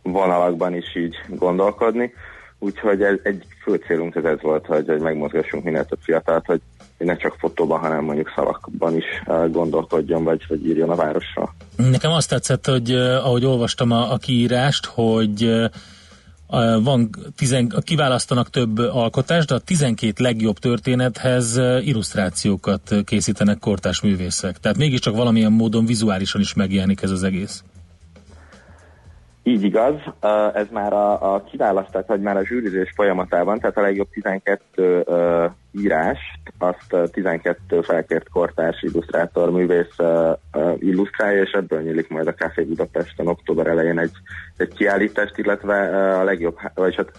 [0.04, 2.14] vonalakban is így gondolkodni.
[2.60, 6.62] úgyhogy ez, egy fő célunk ez, ez volt, hogy, hogy megmozgassunk minél több fiatalt, hogy
[7.06, 11.56] ne csak fotóban, hanem mondjuk szavakban is uh, gondolkodjon, vagy, vagy írjon a városra.
[11.76, 15.66] Nekem azt tetszett, hogy uh, ahogy olvastam a, a kiírást, hogy uh,
[16.84, 24.58] van tizen, kiválasztanak több alkotást, de a 12 legjobb történethez illusztrációkat készítenek kortás művészek.
[24.58, 27.64] Tehát mégiscsak valamilyen módon vizuálisan is megjelenik ez az egész.
[29.50, 29.96] Így igaz,
[30.54, 35.52] ez már a, a kiválasztás, vagy már a zsűrizés folyamatában, tehát a legjobb 12 uh,
[35.72, 39.96] írást, azt uh, 12 felkért kortárs illusztrátor művész
[40.80, 44.12] illusztrálja, és ebből nyílik majd a Café Budapesten október elején egy,
[44.58, 45.78] egy kiállítást, illetve
[46.20, 47.12] a legjobb, vagy hát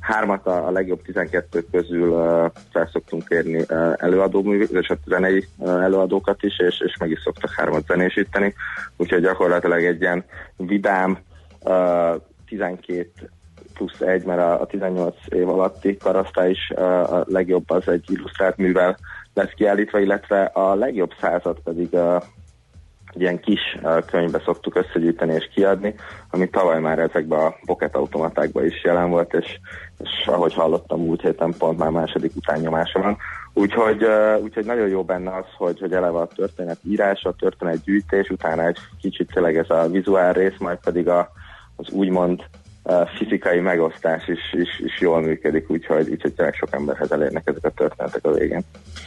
[0.00, 3.64] hármat a, a legjobb 12 közül uh, fel szoktunk kérni
[3.96, 8.54] előadó művész, és a zenei uh, előadókat is, és, és meg is szoktak hármat zenésíteni,
[8.96, 10.24] úgyhogy gyakorlatilag egy ilyen
[10.56, 11.18] vidám,
[12.46, 13.10] 12
[13.74, 18.56] plusz 1, mert a, a 18 év alatti karasztály is a legjobb az egy illusztrált
[18.56, 18.96] művel
[19.34, 22.22] lesz kiállítva, illetve a legjobb század pedig uh,
[23.14, 23.60] egy ilyen kis
[24.06, 25.94] könyvbe szoktuk összegyűjteni és kiadni,
[26.30, 29.58] ami tavaly már ezekben a pocket automatákban is jelen volt, és,
[29.98, 33.16] és ahogy hallottam múlt héten pont már második utányomása van.
[33.52, 34.06] Úgyhogy,
[34.42, 38.66] úgyhogy nagyon jó benne az, hogy, hogy eleve a történet írása, a történet gyűjtés, utána
[38.66, 41.30] egy kicsit tényleg ez a vizuál rész, majd pedig a,
[41.80, 42.42] az úgymond
[43.18, 47.70] fizikai megosztás is, is, is jól működik, úgyhogy, úgyhogy tényleg sok emberhez elérnek ezek a
[47.70, 48.62] történetek a végén.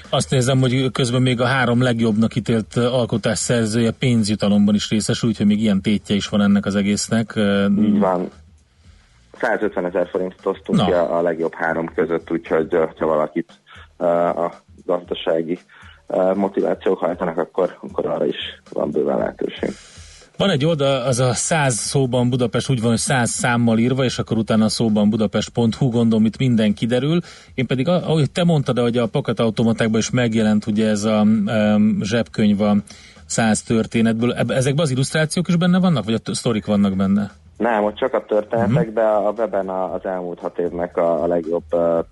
[0.09, 5.45] Azt nézem, hogy közben még a három legjobbnak ítélt alkotás szerzője pénzjutalomban is részesül, úgyhogy
[5.45, 7.34] még ilyen tétje is van ennek az egésznek.
[7.80, 8.30] Így van.
[9.39, 10.86] 150 ezer forintot osztunk Na.
[10.86, 12.67] ki a, legjobb három között, úgyhogy
[12.97, 13.51] ha valakit
[14.36, 14.53] a
[14.86, 15.59] gazdasági
[16.36, 19.69] motivációk hajtanak, akkor, akkor arra is van bőven lehetőség.
[20.38, 24.19] Van egy oldal, az a 100 szóban Budapest úgy van, hogy 100 számmal írva, és
[24.19, 27.19] akkor utána szóban budapest.hu, gondolom itt minden kiderül.
[27.53, 31.99] Én pedig, ahogy te mondtad, hogy a pocket automatákban is megjelent ugye ez a um,
[32.01, 32.75] zsebkönyv a
[33.25, 34.34] 100 történetből.
[34.34, 37.31] Ezekben az illusztrációk is benne vannak, vagy a sztorik vannak benne?
[37.57, 38.93] Nem, ott csak a történetek, uh-huh.
[38.93, 41.63] de a weben az elmúlt hat évnek a, a legjobb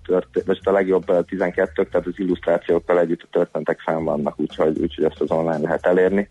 [0.06, 4.78] történet, vagy a legjobb uh, 12 tehát az illusztrációkkal együtt a történetek fenn vannak, úgyhogy,
[4.78, 6.28] úgyhogy ezt az online lehet elérni.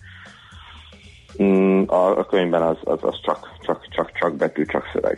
[1.44, 5.18] Mm, a, a könyvben az, az, az csak, csak, csak, csak betű, csak szöveg.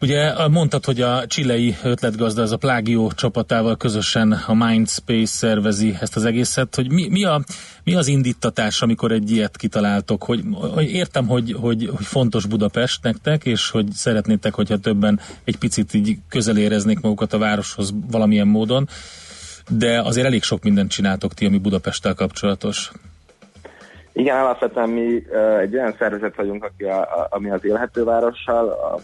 [0.00, 6.16] Ugye mondtad, hogy a csilei ötletgazda, ez a Plágió csapatával közösen a Mindspace szervezi ezt
[6.16, 7.40] az egészet, hogy mi, mi, a,
[7.84, 10.40] mi az indítatás, amikor egy ilyet kitaláltok, hogy,
[10.74, 15.94] hogy értem, hogy, hogy, hogy fontos Budapest nektek, és hogy szeretnétek, hogyha többen egy picit
[15.94, 18.88] így közel éreznék magukat a városhoz valamilyen módon,
[19.70, 22.90] de azért elég sok mindent csináltok ti, ami Budapesttel kapcsolatos.
[24.18, 25.26] Igen, alapvetően mi
[25.60, 28.98] egy olyan szervezet vagyunk, aki a, a, ami az élhető várossal, a,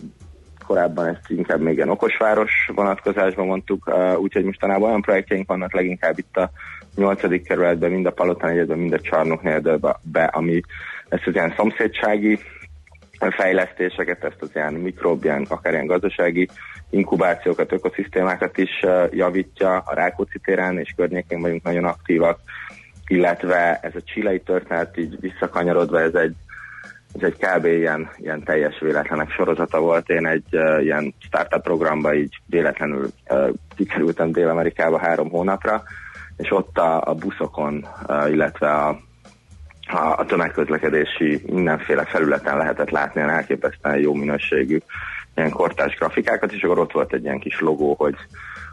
[0.66, 6.36] korábban ezt inkább még ilyen okosváros vonatkozásban mondtuk, úgyhogy mostanában olyan projektjeink vannak leginkább itt
[6.36, 6.50] a
[6.96, 7.42] 8.
[7.42, 10.60] kerületben, mind a Palotán egyedben, mind a Csarnoknél be, ami
[11.08, 12.38] ezt az ilyen szomszédsági
[13.30, 16.48] fejlesztéseket, ezt az ilyen mikrob, akár ilyen gazdasági
[16.90, 19.76] inkubációkat, ökoszisztémákat is javítja.
[19.76, 22.38] A Rákóczi téren és környékén vagyunk nagyon aktívak,
[23.12, 26.34] illetve ez a csilei történet így visszakanyarodva, ez egy
[27.14, 27.64] ez egy kb.
[27.64, 30.08] ilyen, ilyen teljes véletlenek sorozata volt.
[30.08, 35.82] Én egy uh, ilyen startup programba így véletlenül uh, kikerültem Dél-Amerikába három hónapra,
[36.36, 38.88] és ott a, a buszokon, uh, illetve a,
[39.86, 44.78] a, a tömegközlekedési mindenféle felületen lehetett látni ilyen elképesztően jó minőségű
[45.34, 48.16] ilyen kortárs grafikákat, és akkor ott volt egy ilyen kis logó, hogy,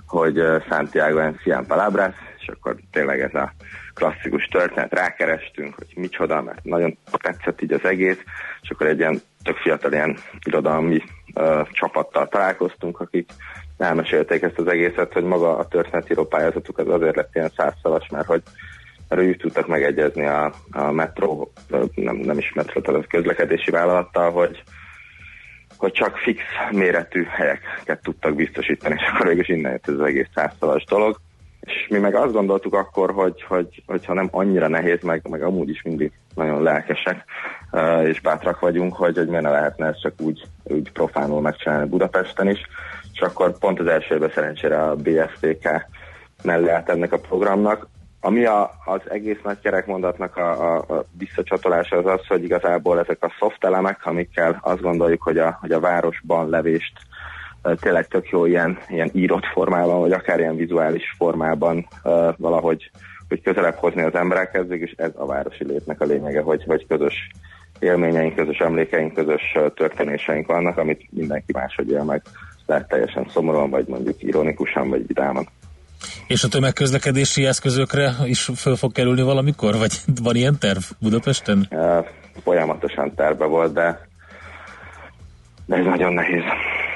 [0.07, 3.53] hogy Santiago Encián Palabras, és akkor tényleg ez a
[3.99, 8.19] klasszikus történet, rákerestünk, hogy micsoda, mert nagyon tetszett így az egész,
[8.61, 11.01] és akkor egy ilyen tök fiatal ilyen irodalmi
[11.35, 13.29] uh, csapattal találkoztunk, akik
[13.77, 18.27] elmesélték ezt az egészet, hogy maga a történetíró pályázatuk az azért lett ilyen százszalas, mert
[18.27, 18.41] hogy
[19.09, 21.51] mert ők tudtak megegyezni a, a metró,
[21.95, 24.63] nem, nem is metró, tehát közlekedési vállalattal, hogy,
[25.77, 26.41] hogy csak fix
[26.71, 31.19] méretű helyeket tudtak biztosítani, és akkor végül innen jött ez az egész százszalas dolog
[31.59, 35.69] és mi meg azt gondoltuk akkor, hogy, hogy, hogyha nem annyira nehéz, meg, meg amúgy
[35.69, 37.23] is mindig nagyon lelkesek
[37.71, 41.89] uh, és bátrak vagyunk, hogy, hogy miért ne lehetne ezt csak úgy, úgy profánul megcsinálni
[41.89, 42.61] Budapesten is,
[43.13, 45.87] és akkor pont az első évben szerencsére a BSTK
[46.43, 47.87] mellé állt ennek a programnak.
[48.21, 53.23] Ami a, az egész nagy kerekmondatnak a, a, a visszacsatolása az az, hogy igazából ezek
[53.23, 56.93] a soft elemek, amikkel azt gondoljuk, hogy a, hogy a városban levést
[57.79, 61.87] tényleg tök jó ilyen, ilyen írott formában, vagy akár ilyen vizuális formában
[62.37, 62.91] valahogy
[63.29, 67.29] hogy közelebb hozni az emberekhez, és ez a városi létnek a lényege, hogy, hogy közös
[67.79, 72.21] élményeink, közös emlékeink, közös történéseink vannak, amit mindenki máshogy él meg
[72.65, 75.47] lehet teljesen szomorúan, vagy mondjuk ironikusan, vagy vidáman.
[76.27, 79.77] És a tömegközlekedési eszközökre is föl fog kerülni valamikor?
[79.77, 79.91] Vagy
[80.21, 81.67] van ilyen terv Budapesten?
[81.71, 82.05] Uh,
[82.43, 84.07] folyamatosan terve volt, de,
[85.65, 86.43] de ez nagyon nehéz.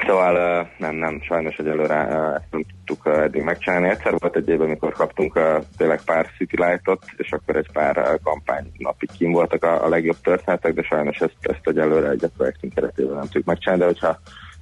[0.06, 1.96] Szóval nem, nem, sajnos egyelőre
[2.36, 3.90] ezt nem tudtuk eddig megcsinálni.
[3.90, 5.40] Egyszer volt egy évben, amikor kaptunk
[5.78, 10.74] tényleg pár City Light-ot, és akkor egy pár kampány napig kim voltak a, legjobb történetek,
[10.74, 14.20] de sajnos ezt, ezt egyelőre egy projektünk keretében nem tudjuk megcsinálni, de hogyha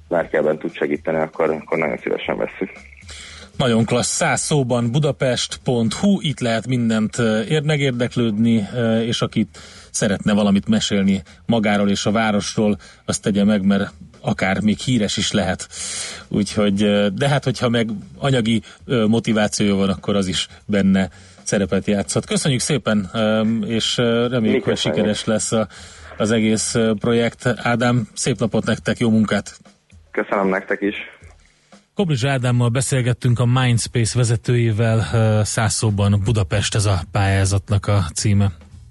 [0.08, 2.70] bárki ebben tud segíteni, akkor, akkor nagyon szívesen vesszük.
[3.56, 7.18] Nagyon klassz, száz szóban budapest.hu, itt lehet mindent
[7.48, 9.58] ér megérdeklődni, eh, és akit
[9.92, 15.32] szeretne valamit mesélni magáról és a városról, azt tegye meg, mert akár még híres is
[15.32, 15.68] lehet.
[16.28, 16.74] Úgyhogy,
[17.14, 21.08] de hát, hogyha meg anyagi motivációja van, akkor az is benne
[21.42, 22.26] szerepet játszhat.
[22.26, 23.10] Köszönjük szépen,
[23.66, 25.00] és reméljük, Mi hogy köszönjük.
[25.00, 25.68] sikeres lesz a,
[26.16, 27.46] az egész projekt.
[27.56, 29.60] Ádám, szép napot nektek, jó munkát!
[30.10, 30.94] Köszönöm nektek is.
[31.94, 38.52] Koblics Ádámmal beszélgettünk a Mindspace vezetőjével, száz szóban Budapest ez a pályázatnak a címe.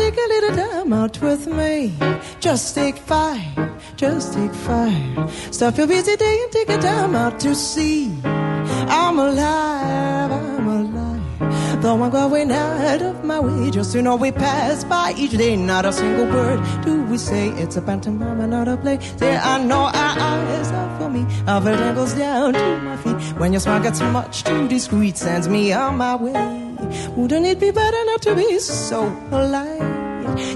[0.00, 1.92] Take a little time out with me?
[2.40, 3.54] Just take five,
[3.96, 5.30] just take five.
[5.50, 8.10] Stop your busy day and take a time out to see.
[8.24, 11.82] I'm alive, I'm alive.
[11.82, 15.56] Though I'm going out of my way just to know we pass by each day.
[15.56, 17.48] Not a single word do we say.
[17.62, 18.96] It's a pantomime and not a play.
[19.16, 21.26] There are no eyes are for me.
[21.46, 23.20] Our vertigo goes down to my feet.
[23.38, 26.70] When your smile gets much too discreet, sends me on my way.
[27.16, 29.89] Wouldn't it be better not to be so polite?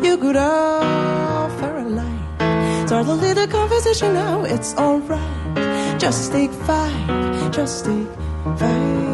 [0.02, 2.86] You could offer a light.
[2.86, 5.98] Start a little conversation now, it's alright.
[5.98, 8.08] Just take five, just take
[8.58, 9.04] five.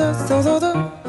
[0.00, 0.99] Ez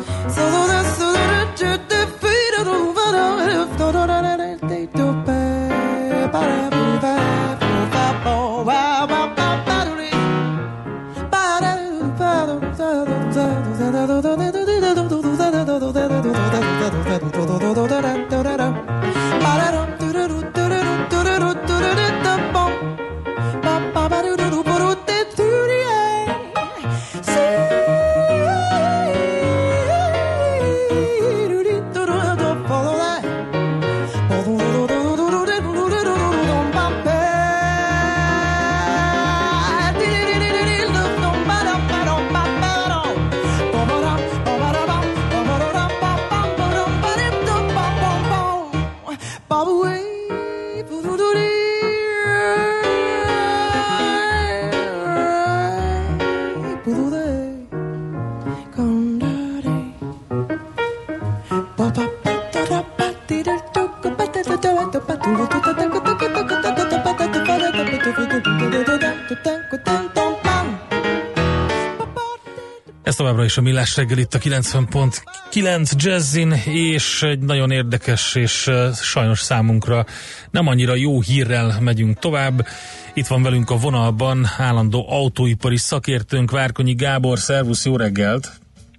[73.22, 79.40] továbbra is a Millás reggel itt a 90.9 Jazzin, és egy nagyon érdekes és sajnos
[79.40, 80.06] számunkra
[80.52, 82.68] nem annyira jó hírrel megyünk tovább.
[83.14, 87.40] Itt van velünk a vonalban állandó autóipari szakértőnk Várkonyi Gábor.
[87.40, 88.52] Szervusz, jó reggelt!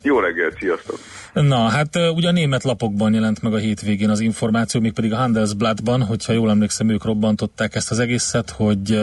[0.03, 0.99] Jó reggelt, sziasztok!
[1.33, 6.03] Na, hát ugye a német lapokban jelent meg a hétvégén az információ, mégpedig a Handelsblattban,
[6.03, 8.99] hogyha jól emlékszem, ők robbantották ezt az egészet, hogy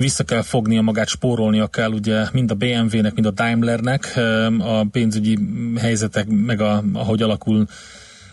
[0.00, 4.02] vissza kell fognia magát, spórolnia kell ugye mind a BMW-nek, mind a Daimlernek
[4.58, 5.38] a pénzügyi
[5.80, 7.64] helyzetek, meg a, ahogy alakul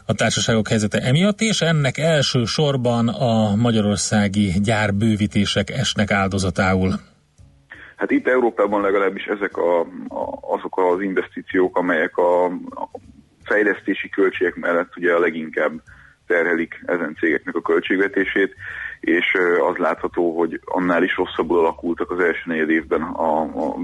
[0.05, 6.91] a társaságok helyzete emiatt, és ennek elsősorban a magyarországi gyárbővítések esnek áldozatául.
[7.95, 12.89] Hát itt Európában legalábbis ezek a, a, azok az investíciók, amelyek a, a
[13.43, 15.72] fejlesztési költségek mellett ugye a leginkább
[16.28, 18.55] terhelik ezen cégeknek a költségvetését,
[19.08, 19.38] és
[19.70, 23.76] az látható, hogy annál is rosszabbul alakultak az első negyed évben a, a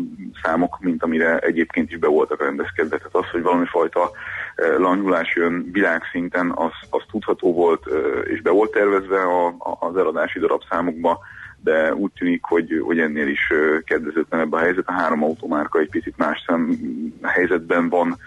[0.44, 2.98] számok, mint amire egyébként is be voltak rendezkedve.
[2.98, 4.12] Tehát az, hogy valami fajta
[4.56, 7.86] ö, lanyulás jön világszinten, az, az tudható volt
[8.24, 11.20] és be volt tervezve a, a, az eladási darabszámokba,
[11.64, 13.54] de úgy tűnik, hogy, hogy ennél is
[13.86, 14.88] kedvezőtlenebb a helyzet.
[14.88, 16.78] A három automárka egy picit más szem
[17.22, 18.18] helyzetben van,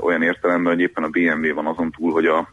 [0.00, 2.48] olyan értelemben, hogy éppen a BMW van azon túl, hogy a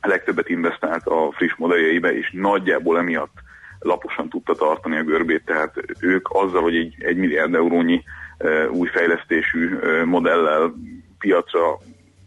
[0.00, 3.44] legtöbbet investált a friss modelljeibe, és nagyjából emiatt
[3.78, 8.04] laposan tudta tartani a görbét, tehát ők azzal, hogy egy, egy milliárd eurónyi
[8.38, 10.74] ö, új fejlesztésű ö, modellel
[11.18, 11.78] piacra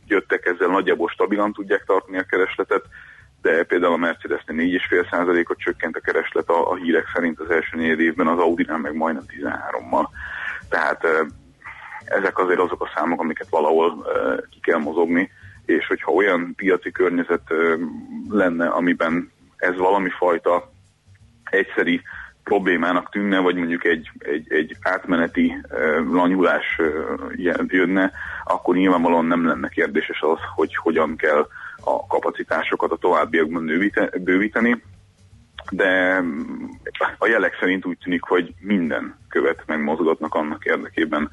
[0.08, 2.86] jöttek, ezzel nagyjából stabilan tudják tartani a keresletet,
[3.42, 8.00] de például a Mercedesnél 4,5%-ot csökkent a kereslet a, a hírek szerint az első négy
[8.00, 10.08] évben, az Audi-nál meg majdnem 13-mal.
[10.70, 11.24] Tehát ö,
[12.06, 15.32] ezek azért azok a számok, amiket valahol ö, ki kell mozogni,
[15.70, 17.54] és hogyha olyan piaci környezet
[18.30, 20.72] lenne, amiben ez valami fajta
[21.50, 22.02] egyszeri
[22.44, 25.56] problémának tűnne, vagy mondjuk egy, egy, egy átmeneti
[26.12, 26.82] lanyulás
[27.68, 28.12] jönne,
[28.44, 31.48] akkor nyilvánvalóan nem lenne kérdéses az, hogy hogyan kell
[31.84, 33.66] a kapacitásokat a továbbiakban
[34.24, 34.82] bővíteni,
[35.70, 36.24] de
[37.18, 41.30] a jelek szerint úgy tűnik, hogy minden követ megmozgatnak annak érdekében,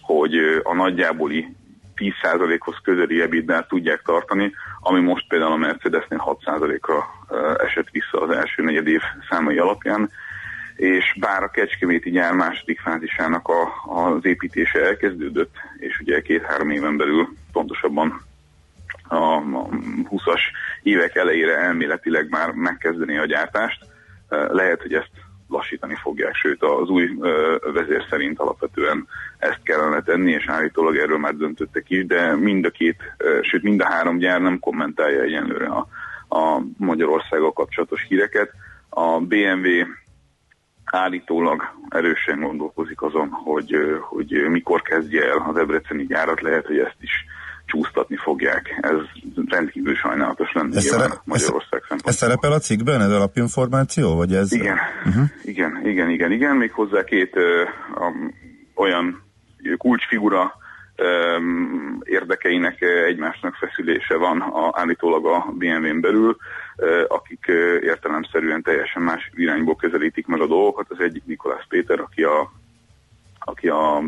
[0.00, 1.56] hogy a nagyjáboli
[1.98, 8.30] 10%-hoz közeli ebitdát tudják tartani, ami most például a Mercedesnél 6%-ra ö, esett vissza az
[8.30, 10.10] első negyed év számai alapján,
[10.76, 16.96] és bár a Kecskeméti gyár második fázisának a, az építése elkezdődött, és ugye két-három éven
[16.96, 18.20] belül pontosabban
[19.08, 19.68] a, a
[20.10, 20.40] 20-as
[20.82, 23.86] évek elejére elméletileg már megkezdeni a gyártást,
[24.28, 25.10] eh, lehet, hogy ezt
[25.48, 27.08] lassítani fogják, sőt az új
[27.72, 29.06] vezér szerint alapvetően
[29.38, 32.96] ezt kellene tenni, és állítólag erről már döntöttek is, de mind a két,
[33.42, 35.86] sőt mind a három gyár nem kommentálja egyenlőre a,
[36.28, 38.50] a Magyarországgal kapcsolatos híreket.
[38.88, 39.84] A BMW
[40.84, 46.96] állítólag erősen gondolkozik azon, hogy, hogy mikor kezdje el az ebreceni gyárat, lehet, hogy ezt
[47.00, 47.24] is
[47.68, 48.78] csúsztatni fogják.
[48.80, 48.96] Ez
[49.46, 54.14] rendkívül sajnálatos lenne Ez, szerep, Magyarország ez, ez szerepel a cikkben, ez alapinformáció?
[54.16, 54.52] Vagy ez...
[54.52, 55.24] Igen, uh-huh.
[55.42, 57.62] igen, igen, igen, igen, még hozzá két ö,
[57.98, 58.34] um,
[58.74, 59.22] olyan
[59.76, 60.52] kulcsfigura
[60.96, 66.36] um, érdekeinek ö, egymásnak feszülése van a, állítólag a BMW-n belül,
[66.76, 70.86] ö, akik ö, értelemszerűen teljesen más irányból közelítik meg a dolgokat.
[70.88, 72.50] Az egyik Nikolász Péter, aki a
[73.48, 74.02] aki a,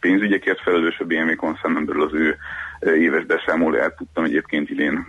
[0.00, 2.36] pénzügyekért felelős a BMW koncernen belül az ő
[2.80, 5.06] éves beszámolóját tudtam egyébként idén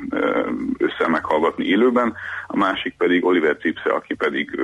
[0.78, 2.16] össze meghallgatni élőben,
[2.48, 4.60] a másik pedig Oliver Cipse, aki pedig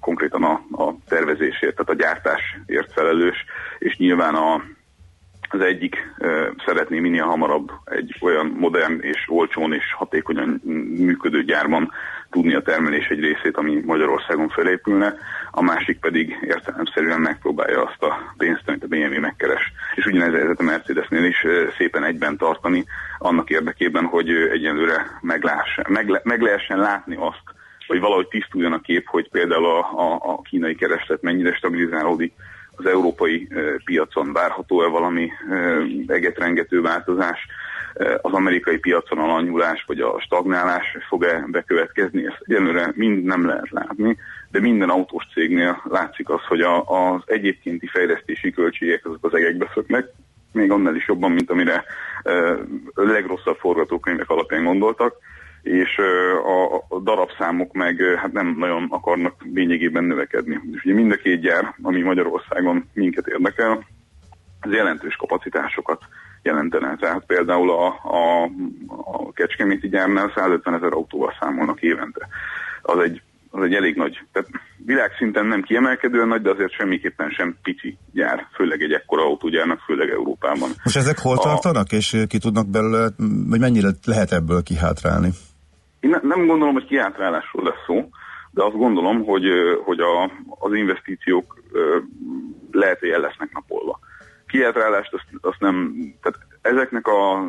[0.00, 0.52] konkrétan a,
[0.84, 3.44] a tervezésért, tehát a gyártásért felelős,
[3.78, 4.62] és nyilván a,
[5.54, 6.14] az egyik
[6.66, 10.60] szeretné minél hamarabb egy olyan modern és olcsón és hatékonyan
[10.98, 11.90] működő gyárban
[12.30, 15.14] tudni a termelés egy részét, ami Magyarországon felépülne,
[15.50, 19.72] a másik pedig értelemszerűen megpróbálja azt a pénzt, amit a BMW megkeres.
[19.94, 21.46] És ugyanez helyzet a Mercedesnél is
[21.76, 22.84] szépen egyben tartani,
[23.18, 27.42] annak érdekében, hogy egyenlőre meglássa, megle, meg lehessen látni azt,
[27.86, 32.32] hogy valahogy tisztuljon a kép, hogy például a, a, a kínai kereslet mennyire stabilizálódik,
[32.76, 33.48] az európai
[33.84, 35.30] piacon várható-e valami
[36.06, 37.46] egetrengető változás,
[38.20, 43.70] az amerikai piacon a lanyulás vagy a stagnálás fog-e bekövetkezni, ezt egyelőre mind nem lehet
[43.70, 44.16] látni,
[44.50, 49.70] de minden autós cégnél látszik az, hogy a, az egyébkénti fejlesztési költségek azok az egekbe
[49.74, 50.06] szöknek,
[50.52, 51.84] még annál is jobban, mint amire
[52.94, 55.16] a legrosszabb forgatókönyvek alapján gondoltak,
[55.64, 55.98] és
[56.44, 60.60] a, darabszámok meg hát nem nagyon akarnak lényegében növekedni.
[60.72, 63.86] És ugye mind a két gyár, ami Magyarországon minket érdekel,
[64.60, 66.02] az jelentős kapacitásokat
[66.42, 66.96] jelentene.
[67.00, 68.44] Tehát például a, a,
[69.12, 72.28] a Kecskeméti gyárnál 150 ezer autóval számolnak évente.
[72.82, 74.48] Az egy, az egy elég nagy, tehát
[74.84, 80.10] világszinten nem kiemelkedően nagy, de azért semmiképpen sem pici gyár, főleg egy ekkora autógyárnak, főleg
[80.10, 80.70] Európában.
[80.84, 83.08] Most ezek hol A- tartanak, és ki tudnak belőle,
[83.48, 85.30] vagy mennyire lehet ebből kihátrálni?
[86.04, 88.08] Én ne- nem gondolom, hogy kiátrálásról lesz szó,
[88.50, 89.44] de azt gondolom, hogy,
[89.84, 91.62] hogy a, az investíciók
[92.70, 93.98] lehet, hogy el lesznek napolva.
[94.46, 97.44] Kiátrálást azt, azt nem, tehát ezeknek a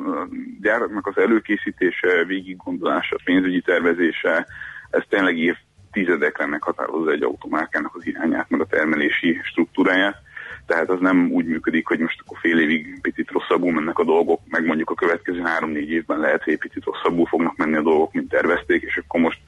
[0.61, 4.47] gyáraknak az előkészítése, végiggondolása, pénzügyi tervezése,
[4.89, 10.17] ez tényleg évtizedekre meghatározza egy automárkának az irányát, meg a termelési struktúráját.
[10.65, 14.41] Tehát az nem úgy működik, hogy most akkor fél évig picit rosszabbul mennek a dolgok,
[14.47, 18.29] meg mondjuk a következő három-négy évben lehet, hogy picit rosszabbul fognak menni a dolgok, mint
[18.29, 19.39] tervezték, és akkor most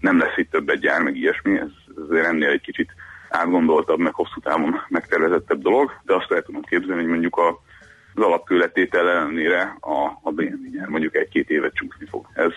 [0.00, 1.68] nem lesz itt több egy gyár, meg ilyesmi, ez
[2.08, 2.92] azért ennél egy kicsit
[3.28, 7.48] átgondoltabb, meg hosszú távon megtervezettebb dolog, de azt el tudom képzelni, hogy mondjuk a,
[8.14, 12.26] az alapkőletétel ellenére a, a BMW mondjuk egy-két évet csúszni fog.
[12.34, 12.52] Ez,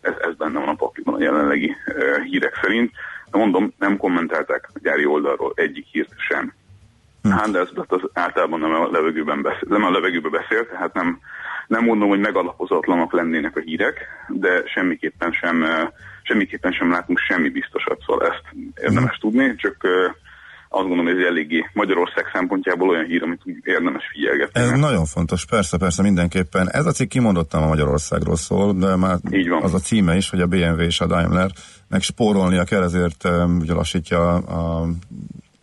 [0.00, 2.92] ez, ez benne van a pakliban a jelenlegi uh, hírek szerint.
[3.30, 6.52] De mondom, nem kommentálták a gyári oldalról egyik hírt sem.
[7.30, 7.38] Hm.
[7.38, 11.18] Handelsblatt az általában nem a levegőben beszél, nem a levegőben beszél, tehát nem,
[11.66, 15.64] nem mondom, hogy megalapozatlanak lennének a hírek, de semmiképpen sem,
[16.22, 18.42] semmiképpen sem látunk semmi biztosat, szóval ezt
[18.82, 19.76] érdemes tudni, csak
[20.70, 24.60] azt gondolom, hogy ez eléggé Magyarország szempontjából olyan hír, amit úgy érdemes figyelgetni.
[24.60, 26.70] Ez nagyon fontos, persze, persze, mindenképpen.
[26.70, 29.62] Ez a cikk kimondottan a Magyarországról szól, de már Így van.
[29.62, 31.50] az a címe is, hogy a BMW és a Daimler
[31.88, 33.28] meg spórolnia kell, ezért
[33.60, 34.86] ugye lassítja a,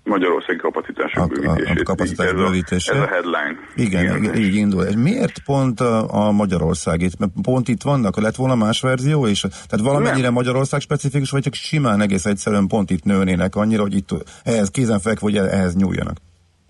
[0.06, 1.80] Magyarországi kapacitások a, a, bővítését.
[1.80, 3.58] a kapacitás ez, a, ez a headline.
[3.76, 4.84] Igen, igen, igen, így indul.
[4.84, 7.20] És miért pont a, a Magyarország itt?
[7.20, 8.22] Mert pont itt vannak?
[8.22, 9.41] Lett volna más verzió is?
[9.41, 10.34] Tehát valamennyire Nem.
[10.34, 14.10] Magyarország specifikus, vagy csak simán egész egyszerűen pont itt nőnének annyira, hogy itt
[14.43, 16.18] ehhez kézenfekvő, hogy ehhez nyúljanak?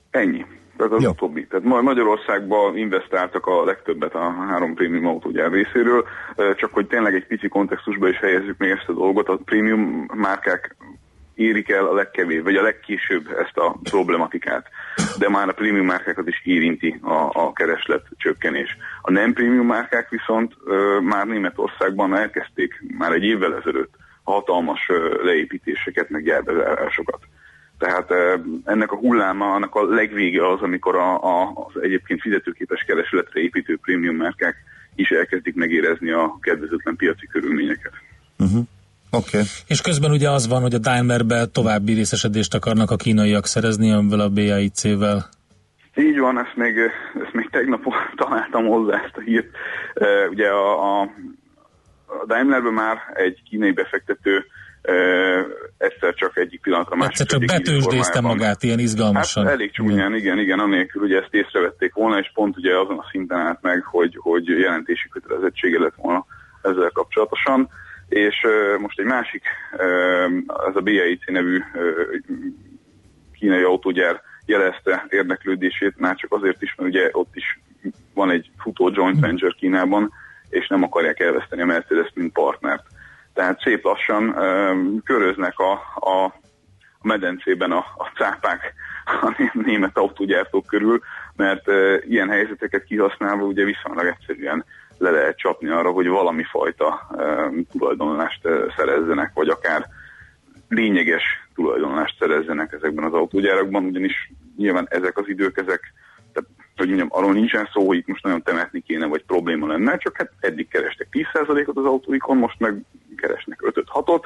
[0.10, 0.46] Ennyi.
[0.78, 1.10] Ez az Jó.
[1.10, 1.48] utóbbi.
[1.48, 6.06] Tehát ma Magyarországban investáltak a legtöbbet a három prémium autógyár részéről,
[6.56, 10.76] csak hogy tényleg egy pici kontextusba is helyezzük még ezt a dolgot, a prémium márkák
[11.36, 14.68] érik el a legkevésbé, vagy a legkésőbb ezt a problematikát,
[15.18, 18.78] de már a prémium márkákat is érinti a, a kereslet csökkenés.
[19.02, 25.24] A nem prémium márkák viszont ö, már Németországban elkezdték már egy évvel ezelőtt hatalmas ö,
[25.24, 27.20] leépítéseket, meg gyárbezárásokat.
[27.78, 32.84] Tehát eh, ennek a hulláma, annak a legvége az, amikor a, a, az egyébként fizetőképes
[32.88, 34.56] keresletre építő prémium márkák
[34.96, 37.92] is elkezdik megérezni a kedvezőtlen piaci körülményeket.
[38.38, 38.64] Uh-huh.
[39.12, 39.38] Oké.
[39.38, 39.50] Okay.
[39.68, 44.20] És közben ugye az van, hogy a Daimlerbe további részesedést akarnak a kínaiak szerezni ebből
[44.20, 45.30] a BAIC-vel.
[45.96, 46.78] Így van, ezt még,
[47.24, 47.84] ezt még tegnap
[48.24, 49.48] találtam hozzá ezt a hírt.
[50.30, 51.02] Ugye a, a,
[52.06, 54.46] a Daimlerben már egy kínai befektető
[55.78, 59.44] egyszer csak egyik pillanatra Egyszer másik csak betősdézte magát ilyen izgalmasan.
[59.44, 63.08] Hát elég csúnyán, igen, igen, anélkül ugye ezt észrevették volna, és pont ugye azon a
[63.12, 66.26] szinten állt meg, hogy, hogy jelentési kötelezettsége lett volna
[66.62, 67.70] ezzel kapcsolatosan.
[68.10, 68.48] És
[68.80, 71.62] most egy másik, uh, ez a BAIC nevű
[73.40, 77.60] kínai autógyár jelezte érdeklődését, már csak azért is, mert ugye ott is
[78.14, 80.12] van egy futó joint venture Kínában,
[80.50, 82.84] és nem akarják elveszteni a Mercedes mint partnert.
[83.34, 84.36] Tehát szép lassan
[85.04, 86.34] köröznek a, a,
[87.02, 88.74] medencében a, a cápák
[89.06, 91.02] a német autógyártók körül,
[91.36, 91.68] mert
[92.08, 94.66] ilyen helyzeteket kihasználva ugye viszonylag egyszerűen
[94.98, 97.08] le lehet csapni arra, hogy valami fajta
[97.72, 98.42] tulajdonlást
[98.78, 99.88] szerezzenek, vagy akár
[100.70, 101.24] lényeges
[101.56, 105.94] tulajdonlást szerezzenek ezekben az autógyárakban, ugyanis nyilván ezek az idők, ezek,
[106.34, 109.98] tehát, hogy mondjam, arról nincsen szó, hogy itt most nagyon temetni kéne, vagy probléma lenne,
[109.98, 112.82] csak hát eddig kerestek 10%-ot az autóikon, most meg
[113.18, 114.24] keresnek 5-6-ot,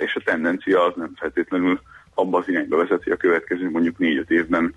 [0.00, 1.80] és a tendencia az nem feltétlenül
[2.14, 4.74] abba az irányba vezeti a következő mondjuk 4-5 évben,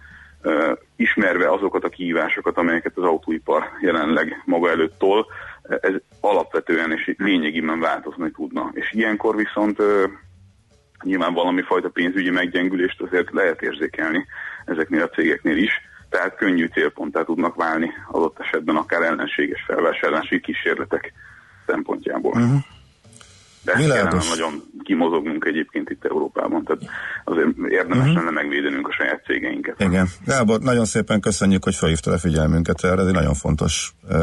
[0.95, 5.25] ismerve azokat a kihívásokat, amelyeket az autóipar jelenleg maga előtt tol,
[5.63, 8.71] ez alapvetően és lényegében változni tudna.
[8.73, 9.77] És ilyenkor viszont
[11.03, 14.25] nyilván valami fajta pénzügyi meggyengülést azért lehet érzékelni
[14.65, 15.71] ezeknél a cégeknél is,
[16.09, 21.13] tehát könnyű célponttá tudnak válni adott esetben akár ellenséges felvásárlási kísérletek
[21.65, 22.31] szempontjából.
[22.31, 22.59] Uh-huh.
[23.63, 26.81] De ezt kellene nagyon kimozognunk egyébként itt Európában, tehát
[27.23, 28.15] azért érdemes uh-huh.
[28.15, 29.75] lenne megvédenünk a saját cégeinket.
[29.81, 30.07] Igen.
[30.25, 34.17] Gábor, nagyon szépen köszönjük, hogy felhívta a figyelmünket erre, ez egy nagyon fontos uh,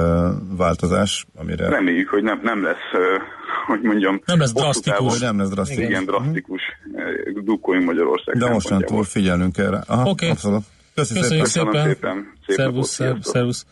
[0.57, 1.69] változás, amire...
[1.69, 3.23] Reméljük, hogy nem, nem lesz, uh,
[3.67, 4.21] hogy mondjam...
[4.25, 5.19] Nem lesz drasztikus.
[5.19, 5.85] Nem lesz drasztikus.
[5.85, 6.63] Igen, drasztikus.
[6.93, 7.45] Uh-huh.
[7.45, 9.83] Dukkoljunk Magyarország De mostantól figyelnünk erre.
[9.89, 10.11] Oké.
[10.11, 10.31] Okay.
[10.31, 10.63] Abszolút.
[10.95, 11.73] Köszönjük, Köszönjük szépen.
[11.73, 11.87] szépen.
[11.87, 12.33] szépen.
[12.47, 13.67] Szép szervusz, szervusz,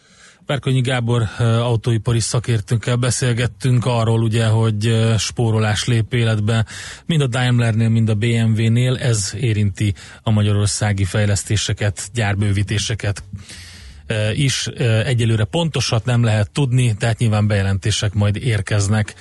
[0.47, 0.55] szervusz.
[0.57, 6.65] Párkonyi Gábor autóipari szakértőnkkel beszélgettünk arról, ugye, hogy spórolás lép életbe,
[7.07, 13.23] mind a Daimlernél, mind a BMW-nél, ez érinti a magyarországi fejlesztéseket, gyárbővítéseket
[14.35, 14.67] is.
[15.05, 19.15] Egyelőre pontosat nem lehet tudni, tehát nyilván bejelentések majd érkeznek.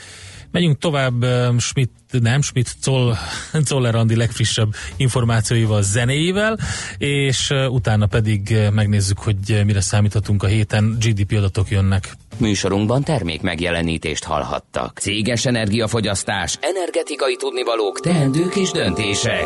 [0.56, 1.26] Megyünk tovább
[1.58, 3.14] Schmidt, nem Schmidt, Zoll,
[3.68, 6.60] Zoller Andi legfrissebb információival, zenéivel,
[6.97, 10.97] és utána pedig megnézzük, hogy mire számíthatunk a héten.
[10.99, 12.16] GDP adatok jönnek.
[12.38, 14.99] Műsorunkban termék megjelenítést hallhattak.
[14.99, 19.45] Céges energiafogyasztás, energetikai tudnivalók, teendők és döntések.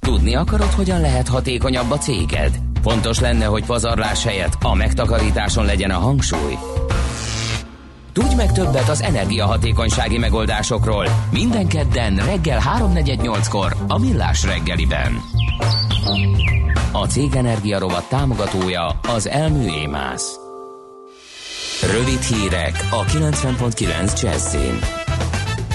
[0.00, 2.58] Tudni akarod, hogyan lehet hatékonyabb a céged?
[2.82, 6.54] Fontos lenne, hogy pazarlás helyett a megtakarításon legyen a hangsúly.
[8.12, 15.20] Tudj meg többet az energiahatékonysági megoldásokról minden kedden reggel 3.48-kor a Millás reggeliben.
[16.92, 20.36] A Cég Energia rovat támogatója az Elmű Émász.
[21.92, 25.01] Rövid hírek a 90.9 Jazzin.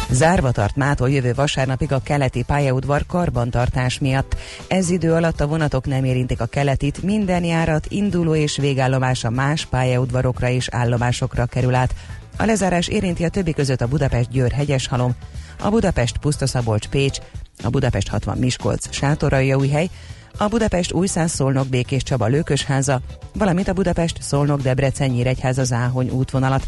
[0.10, 4.36] Zárva tart mától jövő vasárnapig a keleti pályaudvar karbantartás miatt.
[4.68, 9.66] Ez idő alatt a vonatok nem érintik a keletit, minden járat induló és végállomása más
[9.66, 11.95] pályaudvarokra és állomásokra kerül át.
[12.38, 15.16] A lezárás érinti a többi között a Budapest-Győr hegyeshalom,
[15.62, 17.18] a Budapest Pusztaszabolcs Pécs,
[17.64, 19.89] a Budapest 60 Miskolc Sátoraljaújhely,
[20.38, 23.01] a Budapest Újszáz Szolnok Békés Csaba Lőkösháza,
[23.34, 26.68] valamint a Budapest Szolnok Debrecen Nyíregyháza Záhony útvonalat.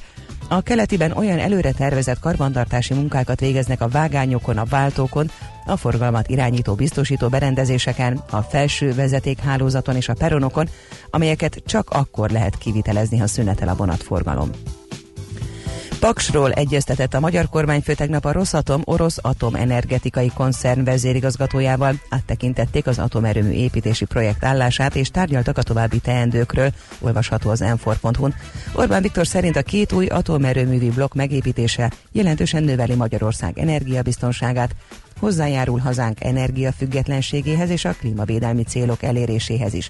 [0.52, 5.32] A keletiben olyan előre tervezett karbantartási munkákat végeznek a vágányokon, a váltókon,
[5.66, 10.70] a forgalmat irányító biztosító berendezéseken, a felső vezetékhálózaton és a peronokon,
[11.10, 14.50] amelyeket csak akkor lehet kivitelezni, ha szünetel a vonatforgalom.
[16.00, 21.94] Paksról egyeztetett a magyar kormányfő tegnap a Rosszatom orosz atomenergetikai koncern vezérigazgatójával.
[22.10, 27.90] Áttekintették az atomerőmű építési projekt állását és tárgyaltak a további teendőkről, olvasható az m
[28.74, 34.76] Orbán Viktor szerint a két új atomerőművi blokk megépítése jelentősen növeli Magyarország energiabiztonságát,
[35.20, 39.88] hozzájárul hazánk energiafüggetlenségéhez és a klímavédelmi célok eléréséhez is.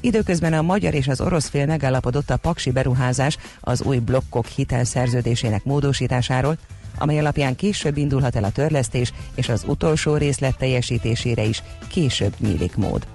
[0.00, 5.64] Időközben a magyar és az orosz fél megállapodott a paksi beruházás az új blokkok hitelszerződésének
[5.64, 6.58] módosításáról,
[6.98, 12.76] amely alapján később indulhat el a törlesztés, és az utolsó részlet teljesítésére is később nyílik
[12.76, 13.06] mód.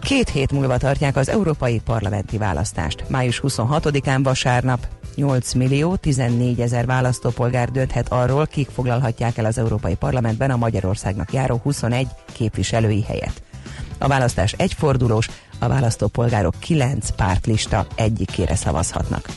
[0.00, 3.04] Két hét múlva tartják az európai parlamenti választást.
[3.08, 9.94] Május 26-án vasárnap 8 millió 14 ezer választópolgár dönthet arról, kik foglalhatják el az Európai
[9.94, 13.42] Parlamentben a Magyarországnak járó 21 képviselői helyet.
[13.98, 19.28] A választás egyfordulós, a választópolgárok 9 pártlista egyikére szavazhatnak.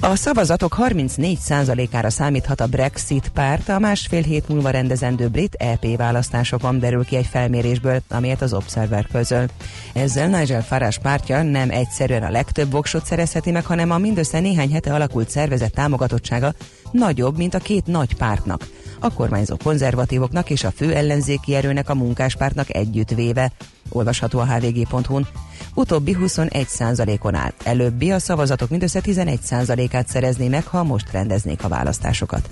[0.00, 6.78] A szavazatok 34%-ára számíthat a Brexit párt a másfél hét múlva rendezendő brit EP választásokon
[6.78, 9.46] derül ki egy felmérésből, amelyet az Observer közöl.
[9.94, 14.72] Ezzel Nigel Farage pártja nem egyszerűen a legtöbb voksot szerezheti meg, hanem a mindössze néhány
[14.72, 16.52] hete alakult szervezet támogatottsága
[16.90, 18.66] nagyobb, mint a két nagy pártnak
[19.00, 23.52] a kormányzó konzervatívoknak és a fő ellenzéki erőnek a munkáspártnak együttvéve,
[23.88, 25.26] olvasható a hvg.hu-n.
[25.74, 27.52] Utóbbi 21%-on áll.
[27.64, 32.50] Előbbi a szavazatok mindössze 11%-át szerezné meg, ha most rendeznék a választásokat.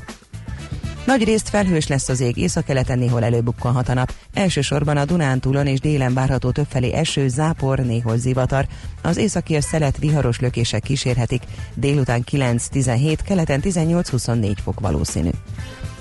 [1.06, 4.12] Nagy részt felhős lesz az ég, északkeleten néhol előbukkanhat a nap.
[4.34, 8.66] Elsősorban a Dunántúlon és délen várható többfelé eső, zápor, néhol zivatar.
[9.02, 11.42] Az északi szelet viharos lökések kísérhetik.
[11.74, 15.30] Délután 9-17, keleten 18-24 fok valószínű.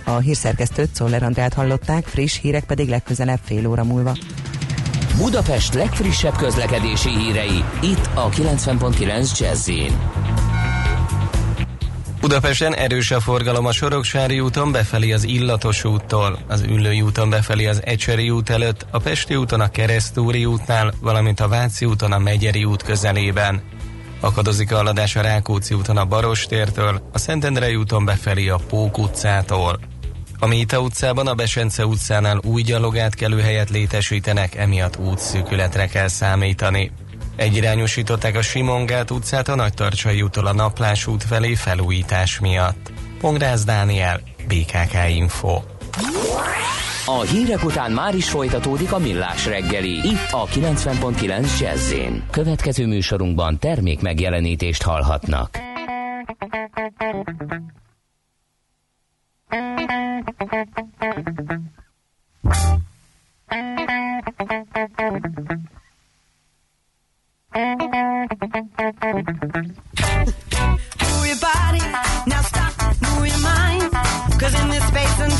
[0.05, 4.17] A hírszerkesztőt Szoller Andrát hallották, friss hírek pedig legközelebb fél óra múlva.
[5.17, 9.69] Budapest legfrissebb közlekedési hírei, itt a 90.9 jazz
[12.25, 17.65] Budapesten erős a forgalom a Soroksári úton befelé az Illatos úttól, az Üllői úton befelé
[17.65, 22.19] az Ecseri út előtt, a Pesti úton a Keresztúri útnál, valamint a Váci úton a
[22.19, 23.61] Megyeri út közelében.
[24.19, 29.79] Akadozik a haladás a Rákóczi úton a Barostértől, a Szentendrei úton befelé a Pók utcától.
[30.39, 36.91] A Méta utcában, a Besence utcánál új gyalogátkelő helyet létesítenek, emiatt útszűkületre kell számítani.
[37.35, 42.91] Egyirányosították a Simongát utcát a Nagytarcsai útól a Naplás út felé felújítás miatt.
[43.19, 45.61] Pongrász Dániel, BKK Info.
[47.05, 51.93] A hírek után már is folytatódik a millás reggeli, itt a 90.9 jazz
[52.31, 55.59] Következő műsorunkban termék megjelenítést hallhatnak.
[59.55, 59.63] Move
[71.25, 71.79] your body,
[72.27, 73.93] now stop, move your mind.
[74.37, 75.34] Cause in this space and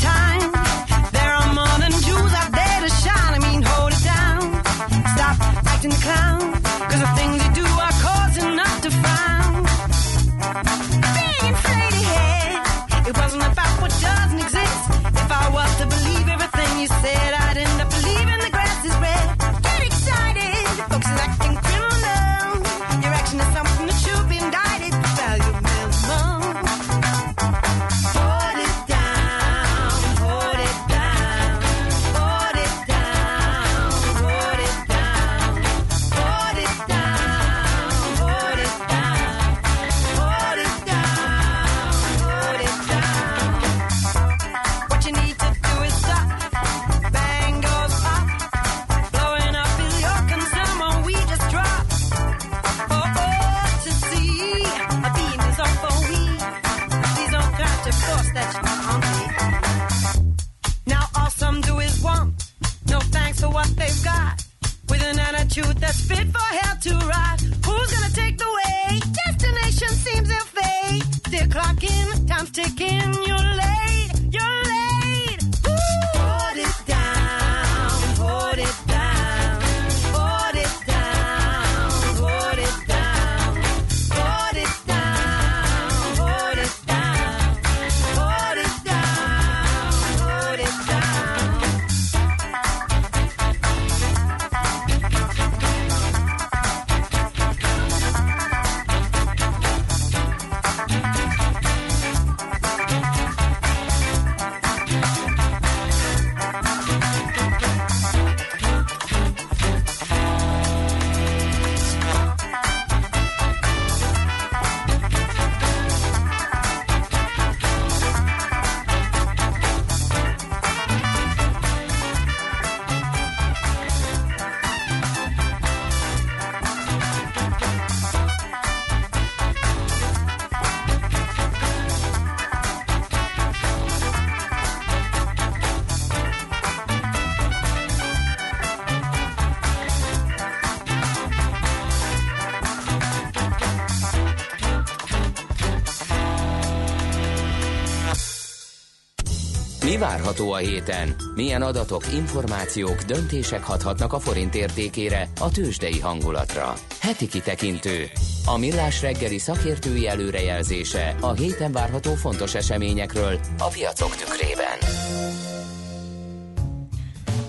[150.16, 151.14] várható a héten?
[151.34, 156.74] Milyen adatok, információk, döntések hathatnak a forint értékére, a tőzsdei hangulatra?
[157.00, 158.10] Heti kitekintő.
[158.46, 164.78] A millás reggeli szakértői előrejelzése a héten várható fontos eseményekről a piacok tükrében.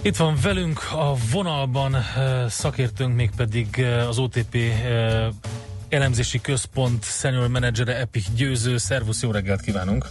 [0.01, 2.03] Itt van velünk a vonalban eh,
[2.49, 5.27] szakértőnk, mégpedig eh, az OTP eh,
[5.89, 8.77] elemzési központ senior menedzsere Epic Győző.
[8.77, 10.05] Szervusz, jó reggelt kívánunk!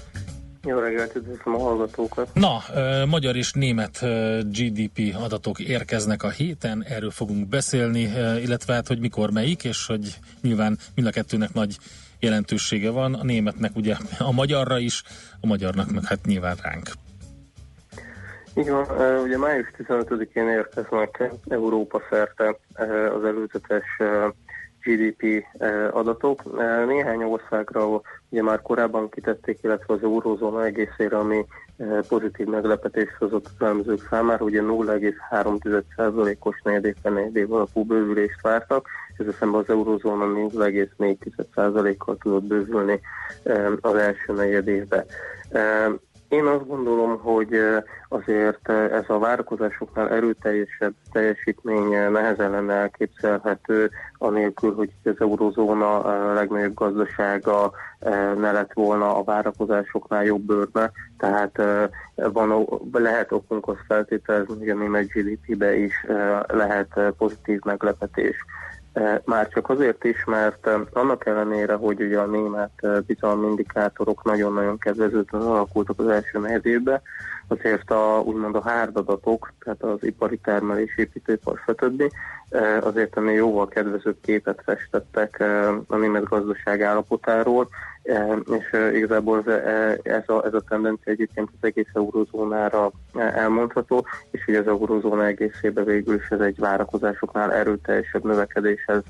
[0.66, 2.28] Jó reggelt, üdvözlöm a hallgatókat.
[2.34, 2.62] Na,
[3.06, 4.00] magyar és német
[4.42, 8.00] GDP adatok érkeznek a héten, erről fogunk beszélni,
[8.42, 11.76] illetve hát, hogy mikor melyik, és hogy nyilván mind a kettőnek nagy
[12.20, 15.02] jelentősége van, a németnek ugye a magyarra is,
[15.40, 16.90] a magyarnak meg hát nyilván ránk.
[18.54, 18.86] Így van,
[19.22, 22.56] ugye május 15-én érkeznek Európa szerte
[23.16, 23.84] az előzetes
[24.86, 26.42] GDP eh, adatok.
[26.58, 31.44] Eh, Néhány országra ugye már korábban kitették, illetve az eurózóna egészére, ami
[31.76, 38.88] eh, pozitív meglepetést hozott az elemzők számára, ugye 0,3%-os negyedéven negyedév alapú bővülést vártak,
[39.18, 43.00] ez szemben az eurózóna 0,4%-kal tudott bővülni
[43.80, 45.04] az első negyedévben.
[46.28, 47.60] Én azt gondolom, hogy
[48.08, 56.74] azért ez a várakozásoknál erőteljesebb teljesítmény eh, nehezen lenne elképzelhető, anélkül, hogy az eurozóna legnagyobb
[56.74, 57.72] gazdasága
[58.38, 64.68] ne lett volna a várakozásoknál jobb bőrbe, tehát eh, van, lehet okunk azt feltételezni, hogy
[64.68, 68.36] a német GDP-be is eh, lehet eh, pozitív meglepetés.
[68.96, 73.46] Eh, Már csak azért is, mert eh, annak ellenére, hogy ugye a német eh, bizalmi
[73.46, 77.00] indikátorok nagyon-nagyon kedvezőtlen alakultak az első negyedévben,
[77.48, 82.02] azért a, úgymond a hárdadatok, tehát az ipari termelés, építőipar, stb.
[82.80, 85.44] azért ennél jóval kedvezőbb képet festettek
[85.86, 87.68] a német gazdaság állapotáról,
[88.50, 89.52] és igazából ez,
[90.02, 95.84] ez, a, ez a tendencia egyébként az egész eurozónára elmondható, és hogy az eurozóna egészében
[95.84, 99.02] végül is ez egy várakozásoknál erőteljesebb növekedéshez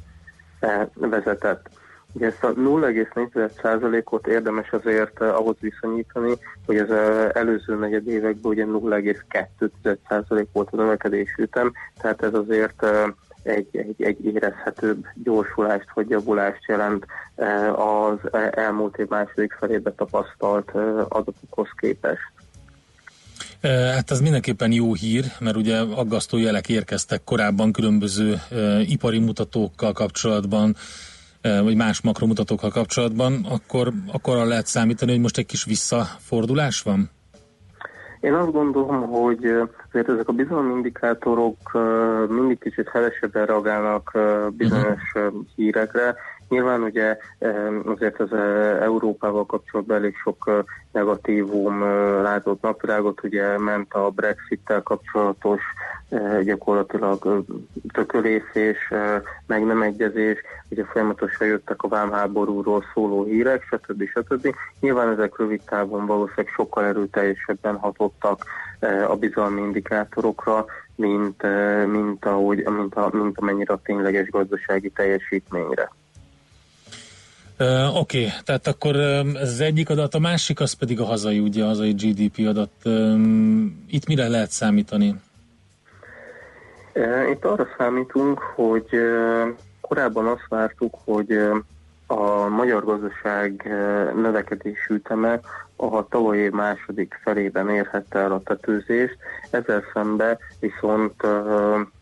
[0.95, 1.69] vezetett.
[2.17, 6.33] Ugye ezt a 0,4%-ot érdemes azért eh, ahhoz viszonyítani,
[6.67, 12.83] hogy az eh, előző negyed években ugye 0,2% volt a növekedés ütem, tehát ez azért
[12.83, 13.05] eh,
[13.43, 17.07] egy, egy, egy érezhetőbb gyorsulást vagy javulást jelent
[17.77, 18.19] az
[18.51, 20.71] elmúlt év második felébe tapasztalt
[21.09, 22.33] adatokhoz képest.
[23.63, 28.41] Hát ez mindenképpen jó hír, mert ugye aggasztó jelek érkeztek korábban különböző
[28.87, 30.77] ipari mutatókkal kapcsolatban,
[31.63, 37.11] vagy más makromutatókkal kapcsolatban, akkor, akkor arra lehet számítani, hogy most egy kis visszafordulás van?
[38.21, 39.45] Én azt gondolom, hogy
[39.89, 41.57] azért ezek a bizalmi indikátorok
[42.29, 44.19] mindig kicsit hevesebben reagálnak
[44.51, 46.15] bizonyos eh, hírekre.
[46.49, 47.17] Nyilván ugye
[47.85, 50.59] azért az eh, Európával kapcsolatban elég sok eh,
[50.93, 51.89] negatívum eh,
[52.23, 55.61] látott napvilágot, ugye ment a Brexit-tel kapcsolatos
[56.43, 57.45] gyakorlatilag
[57.93, 58.77] tökölészés,
[59.47, 64.09] meg nem egyezés, ugye folyamatosan jöttek a vámháborúról szóló hírek, stb.
[64.09, 64.55] stb.
[64.81, 68.45] Nyilván ezek rövid távon valószínűleg sokkal erőteljesebben hatottak
[69.09, 70.65] a bizalmi indikátorokra,
[70.95, 71.43] mint,
[71.87, 75.91] mint, ahogy, mint, mint amennyire a tényleges gazdasági teljesítményre.
[77.59, 81.05] Uh, Oké, okay, tehát akkor um, ez az egyik adat, a másik az pedig a
[81.05, 82.71] hazai, ugye a hazai GDP adat.
[82.85, 85.15] Um, itt mire lehet számítani?
[86.97, 89.49] Eh, Itt arra számítunk, hogy eh,
[89.81, 91.57] korábban azt vártuk, hogy eh,
[92.07, 93.63] a magyar gazdaság
[94.15, 95.41] növekedési üteme
[95.77, 99.17] a tavaly év második felében érhette el a tetőzést,
[99.51, 101.23] ezzel szemben viszont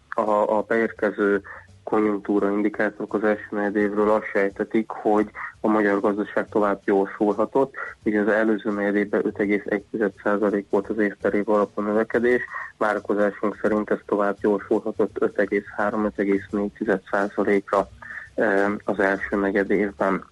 [0.08, 1.42] a, a beérkező
[1.84, 5.30] konjunktúra indikátorok az első negyed évről azt sejtetik, hogy
[5.60, 7.74] a magyar gazdaság tovább gyorsulhatott.
[8.02, 12.42] Ugye az előző negyed évben 5,1% volt az év per év alapú növekedés,
[12.76, 17.88] várakozásunk szerint ez tovább gyorsulhatott 5,3-5,4%-ra
[18.34, 20.24] eh, az első negyed évben.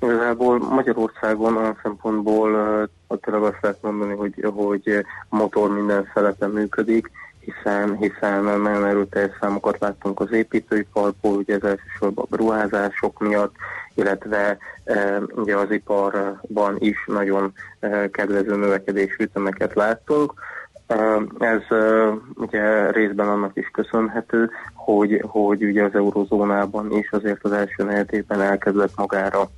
[0.00, 2.82] Igazából Magyarországon olyan szempontból eh,
[3.20, 7.10] tényleg azt lehet mondani, hogy, hogy motor minden szelepe működik,
[7.46, 13.54] hiszen, hiszen nagyon erőteljes számokat láttunk az építőiparból, ugye ez elsősorban a beruházások miatt,
[13.94, 20.34] illetve e, ugye az iparban is nagyon e, kedvező növekedésű ütemeket láttunk.
[20.86, 20.96] E,
[21.38, 27.52] ez e, ugye részben annak is köszönhető, hogy, hogy ugye az eurozónában is azért az
[27.52, 29.50] első negyedében elkezdett magára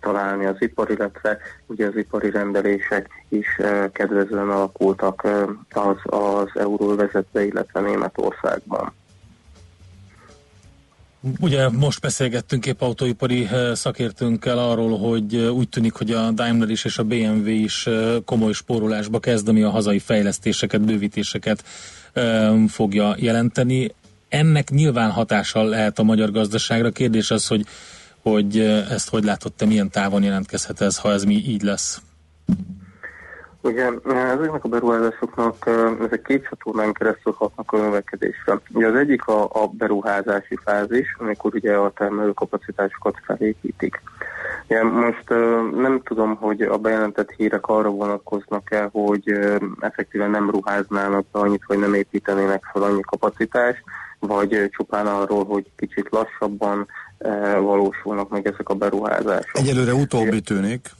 [0.00, 3.46] találni az ipar, illetve ugye az ipari rendelések is
[3.92, 5.26] kedvezően alakultak
[5.70, 8.92] az, az euróvezetbe, illetve Németországban.
[11.40, 16.98] Ugye most beszélgettünk épp autóipari szakértőnkkel arról, hogy úgy tűnik, hogy a Daimler is és
[16.98, 17.88] a BMW is
[18.24, 21.64] komoly spórolásba kezd, ami a hazai fejlesztéseket, bővítéseket
[22.68, 23.94] fogja jelenteni.
[24.28, 26.90] Ennek nyilván hatással lehet a magyar gazdaságra.
[26.90, 27.66] Kérdés az, hogy,
[28.24, 32.02] hogy eh, ezt hogy látod te, milyen távon jelentkezhet ez, ha ez mi így lesz?
[33.60, 38.60] Ugye ezeknek a beruházásoknak eh, ezek két csatornán keresztül hatnak a növekedésre.
[38.72, 44.02] Ugye az egyik a, a beruházási fázis, amikor ugye a termelőkapacitásokat felépítik.
[44.64, 50.50] Ugye most eh, nem tudom, hogy a bejelentett hírek arra vonatkoznak-e, hogy eh, effektíven nem
[50.50, 53.82] ruháznának be annyit, vagy nem építenének fel annyi kapacitást,
[54.26, 56.86] vagy eh, csupán arról, hogy kicsit lassabban eh,
[57.60, 59.58] valósulnak meg ezek a beruházások.
[59.58, 60.90] Egyelőre utóbbi tűnik.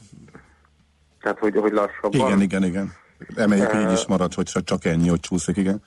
[1.21, 2.27] Tehát, hogy, hogy lassabban.
[2.27, 2.93] Igen, igen, igen.
[3.35, 5.81] Emeljük Eh, így is marad, hogy csak ennyi, hogy csúszik, igen.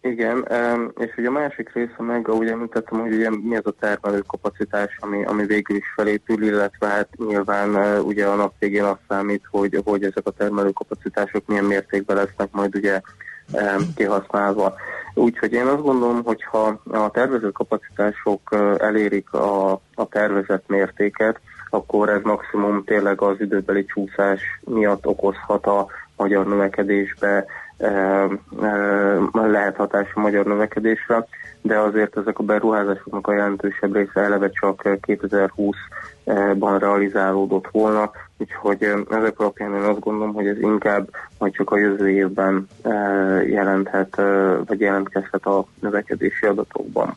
[0.00, 3.74] Igen, em, és ugye a másik része meg, ahogy említettem, hogy ugye mi az a
[3.80, 9.42] termelőkapacitás, ami, ami végül is felépül, illetve hát nyilván ugye a nap végén azt számít,
[9.50, 13.00] hogy, hogy ezek a termelőkapacitások milyen mértékben lesznek majd ugye
[13.94, 14.74] kihasználva.
[15.14, 22.08] Úgyhogy én azt gondolom, hogy ha a tervezőkapacitások eh, elérik a, a tervezett mértéket, akkor
[22.08, 25.86] ez maximum tényleg az időbeli csúszás miatt okozhat a
[26.16, 27.44] magyar növekedésbe,
[29.32, 31.26] lehet hatás a magyar növekedésre,
[31.62, 39.38] de azért ezek a beruházásoknak a jelentősebb része eleve csak 2020-ban realizálódott volna, úgyhogy ezek
[39.38, 41.08] alapján én azt gondolom, hogy ez inkább
[41.38, 42.68] majd csak a jövő évben
[43.48, 44.16] jelenthet,
[44.66, 47.16] vagy jelentkezhet a növekedési adatokban.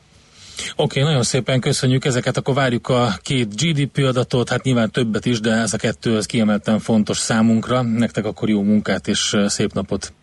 [0.75, 5.39] Oké, nagyon szépen köszönjük ezeket, akkor várjuk a két GDP adatot, hát nyilván többet is,
[5.39, 7.81] de ez a kettő az kiemelten fontos számunkra.
[7.81, 10.13] Nektek akkor jó munkát és szép napot!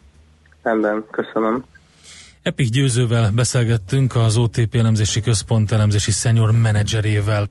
[0.63, 1.65] Rendben, köszönöm.
[2.43, 7.49] Epik Győzővel beszélgettünk az OTP elemzési központ elemzési senior menedzserével.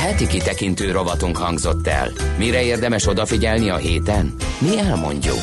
[0.00, 2.10] Heti kitekintő rovatunk hangzott el.
[2.38, 4.34] Mire érdemes odafigyelni a héten?
[4.58, 5.38] Mi elmondjuk.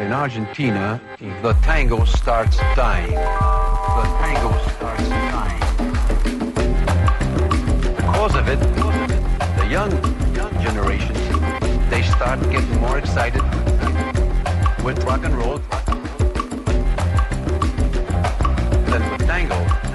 [0.00, 1.00] In Argentina,
[1.42, 3.18] the tango starts dying.
[4.00, 5.62] The tango starts dying.
[7.96, 8.58] Because of it,
[9.56, 9.92] the young,
[10.34, 11.14] young generation,
[11.90, 13.42] they start getting more excited
[14.84, 15.60] with rock and roll
[18.90, 19.87] than with tango.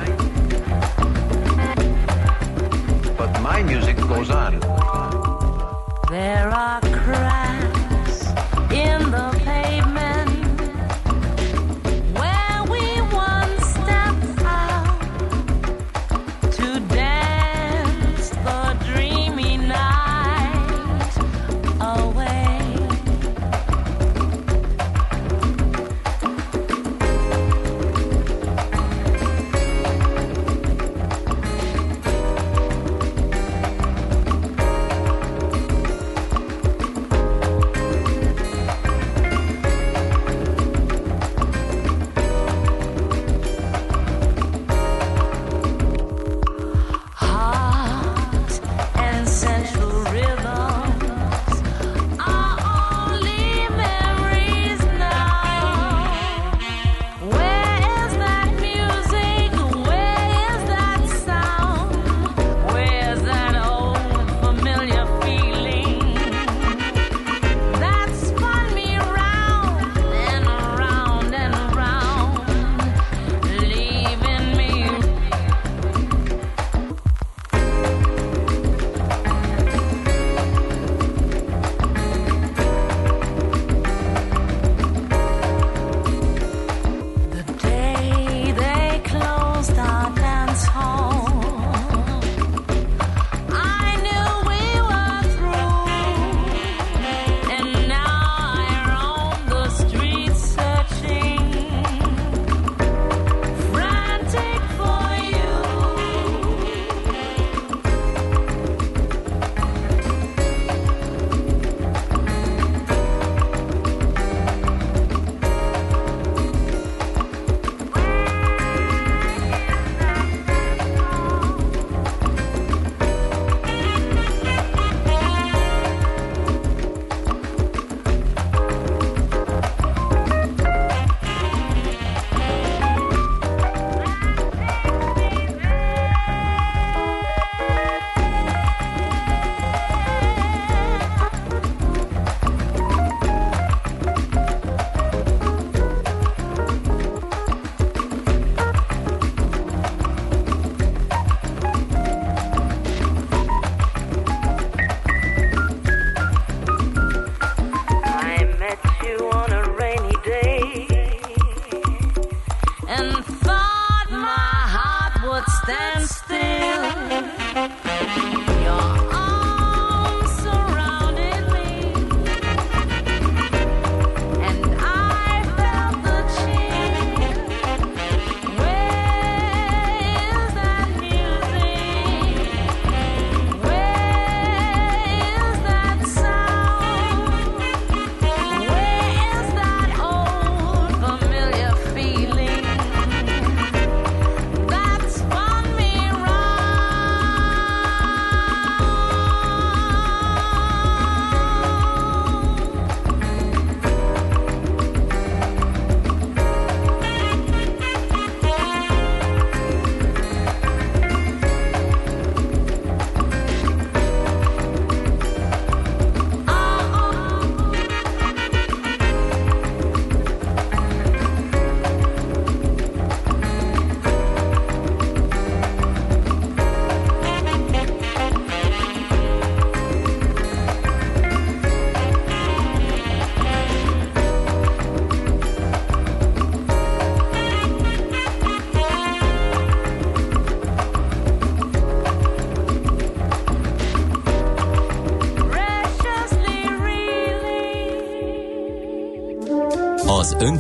[3.54, 4.60] My music goes on.
[6.10, 7.43] There are cracks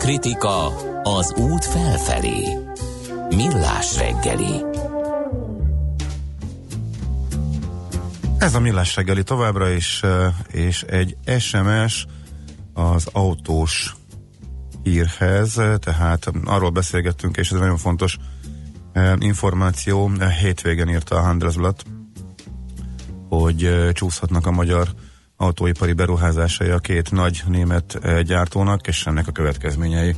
[0.03, 0.65] önkritika
[1.03, 2.57] az út felfelé.
[3.29, 4.65] Millás reggeli.
[8.37, 12.05] Ez a millás reggeli továbbra is, eh, és egy SMS
[12.73, 13.95] az autós
[14.83, 18.17] hírhez, eh, tehát arról beszélgettünk, és ez nagyon fontos
[18.93, 20.11] eh, információ.
[20.41, 21.83] Hétvégen írta a Handelsblatt,
[23.29, 24.87] hogy csúszhatnak a magyar
[25.43, 30.15] autóipari beruházásai a két nagy német eh, gyártónak, és ennek a következményei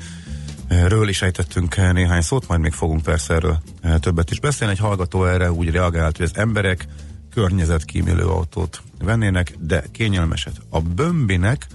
[0.67, 4.73] eh, Ről is ejtettünk néhány szót, majd még fogunk persze erről eh, többet is beszélni.
[4.73, 6.87] Egy hallgató erre úgy reagált, hogy az emberek
[7.29, 10.61] környezetkímélő autót vennének, de kényelmeset.
[10.69, 11.67] A Bömbinek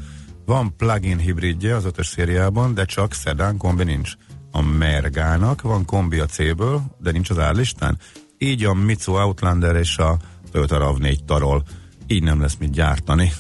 [0.45, 4.13] van plug-in hibridje az ötös szériában, de csak szedán kombi nincs.
[4.51, 7.99] A Mergának van kombi a C-ből, de nincs az árlistán.
[8.39, 10.17] Így a Mitsu Outlander és a
[10.53, 11.63] Toyota RAV4 tarol.
[12.11, 13.33] Így nem lesz mit gyártani,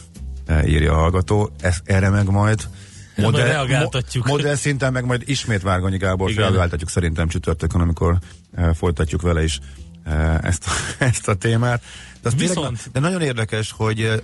[0.46, 1.50] eh, írja a hallgató.
[1.60, 2.68] Ez, erre meg majd
[3.16, 4.26] reagáltatjuk.
[4.26, 6.42] Mo- modell szinten meg majd ismét Várgonyi Gábor Igen.
[6.42, 8.18] reagáltatjuk szerintem csütörtökön, amikor
[8.54, 9.58] eh, folytatjuk vele is
[10.04, 10.70] eh, ezt, a,
[11.04, 11.82] ezt a témát.
[12.22, 14.18] De, az tényleg, Viszont- de nagyon érdekes, hogy eh,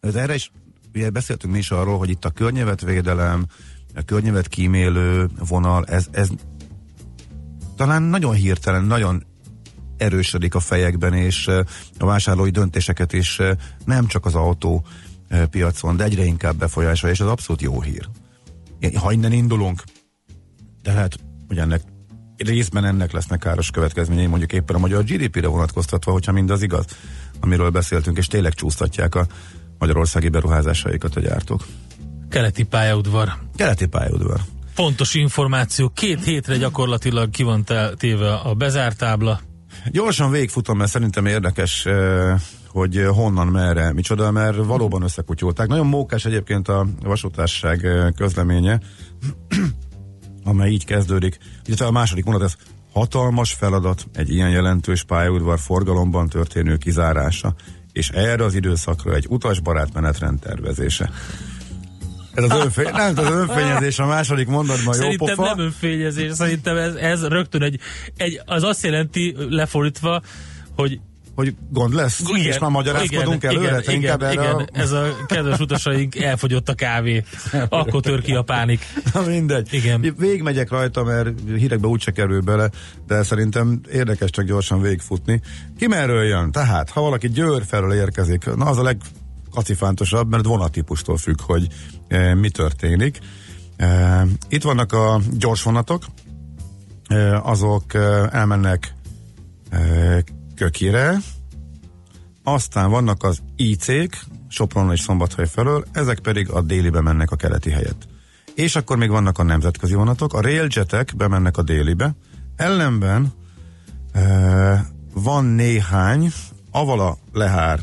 [0.00, 0.50] ez erre is,
[0.94, 3.46] ugye beszéltünk mi is arról, hogy itt a környezetvédelem,
[3.94, 6.28] a környezetkímélő vonal, ez, ez
[7.76, 9.24] talán nagyon hirtelen, nagyon
[10.02, 11.46] erősödik a fejekben, és
[11.98, 13.38] a vásárlói döntéseket is
[13.84, 14.84] nem csak az autó
[15.50, 18.08] piacon, de egyre inkább befolyásolja, és ez abszolút jó hír.
[18.94, 19.82] Ha innen indulunk,
[20.82, 21.18] lehet,
[21.48, 21.82] hogy ennek
[22.36, 26.84] részben ennek lesznek káros következményei, mondjuk éppen a magyar GDP-re vonatkoztatva, hogyha mindaz igaz,
[27.40, 29.26] amiről beszéltünk, és tényleg csúsztatják a
[29.78, 31.66] magyarországi beruházásaikat a gyártók.
[32.28, 33.32] Keleti pályaudvar.
[33.56, 34.40] Keleti pályaudvar.
[34.74, 35.88] Fontos információ.
[35.88, 37.64] Két hétre gyakorlatilag ki van
[37.96, 39.40] téve a bezártábla.
[39.90, 41.86] Gyorsan végigfutom, mert szerintem érdekes,
[42.68, 45.68] hogy honnan, merre, micsoda, mert valóban összekutyulták.
[45.68, 48.80] Nagyon mókás egyébként a vasútárság közleménye,
[50.44, 51.38] amely így kezdődik.
[51.68, 52.56] Ugye a második mondat, ez
[52.92, 57.54] hatalmas feladat egy ilyen jelentős pályaudvar forgalomban történő kizárása,
[57.92, 61.10] és erre az időszakra egy utasbarát menetrend tervezése.
[62.34, 65.54] Ez az, önfény, nem, ez az önfényezés a második mondatban jó Szerintem pofa.
[65.54, 67.78] nem önfényezés, szerintem ez, ez rögtön egy,
[68.16, 70.22] egy, az azt jelenti lefordítva,
[70.76, 71.00] hogy
[71.34, 74.90] hogy gond lesz, és már magyarázkodunk előre, igen, te igen, inkább erre igen, a- ez
[74.90, 77.24] a kedves utasaink elfogyott a kávé,
[77.68, 78.80] akkor tör ki a pánik.
[79.12, 79.68] Na mindegy.
[79.74, 80.14] Igen.
[80.18, 82.70] Végigmegyek rajta, mert hírekbe úgyse kerül bele,
[83.06, 85.40] de szerintem érdekes csak gyorsan végigfutni.
[85.78, 86.50] Ki merről jön?
[86.52, 91.66] Tehát, ha valaki Győr felől érkezik, na az a legkacifántosabb, mert vonatípustól függ, hogy
[92.34, 93.18] mi történik.
[94.48, 96.04] Itt vannak a gyors vonatok,
[97.42, 97.94] azok
[98.30, 98.94] elmennek
[100.54, 101.16] Kökire,
[102.42, 107.70] aztán vannak az IC-k, Sopron és Szombathely felől, ezek pedig a délibe mennek a keleti
[107.70, 108.08] helyett.
[108.54, 112.14] És akkor még vannak a nemzetközi vonatok, a railjetek bemennek a délibe,
[112.56, 113.32] ellenben
[115.14, 116.32] van néhány,
[116.70, 117.80] Avala, Lehár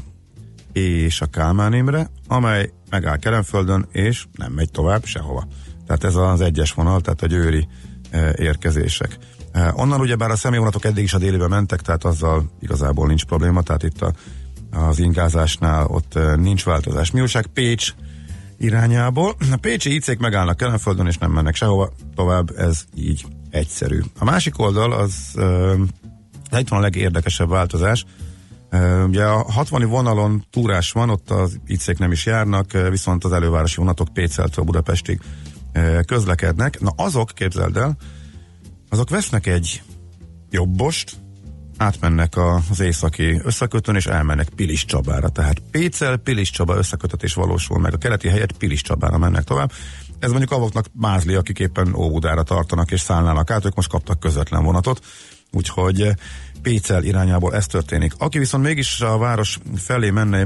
[0.79, 5.47] és a Kálmán Imre, amely megáll Kelenföldön, és nem megy tovább sehova.
[5.85, 7.67] Tehát ez az egyes vonal, tehát a győri
[8.09, 9.17] e, érkezések.
[9.51, 13.61] E, onnan ugyebár a személyvonatok eddig is a délibe mentek, tehát azzal igazából nincs probléma,
[13.61, 14.13] tehát itt a,
[14.71, 17.11] az ingázásnál ott e, nincs változás.
[17.11, 17.93] Mi újság Pécs
[18.57, 19.35] irányából.
[19.51, 24.01] A pécsi IC-k megállnak Kelenföldön, és nem mennek sehova tovább, ez így egyszerű.
[24.19, 28.05] A másik oldal az e, itt van a legérdekesebb változás,
[29.07, 33.75] Ugye a 60 vonalon túrás van, ott az IC-k nem is járnak, viszont az elővárosi
[33.75, 35.19] vonatok Péceltől Budapestig
[36.05, 36.79] közlekednek.
[36.79, 37.97] Na azok, képzeld el,
[38.89, 39.81] azok vesznek egy
[40.49, 41.17] jobbost,
[41.77, 42.37] átmennek
[42.69, 45.29] az északi összekötőn, és elmennek Pilis Csabára.
[45.29, 47.93] Tehát Pécel, Pilis Csaba összekötetés valósul meg.
[47.93, 49.71] A keleti helyet Pilis Csabára mennek tovább.
[50.19, 54.63] Ez mondjuk avoknak mázli, akik éppen Óbudára tartanak és szállnának át, ők most kaptak közvetlen
[54.63, 55.05] vonatot.
[55.51, 56.13] Úgyhogy
[56.61, 58.13] Pécel irányából ez történik.
[58.17, 60.43] Aki viszont mégis a város felé menne,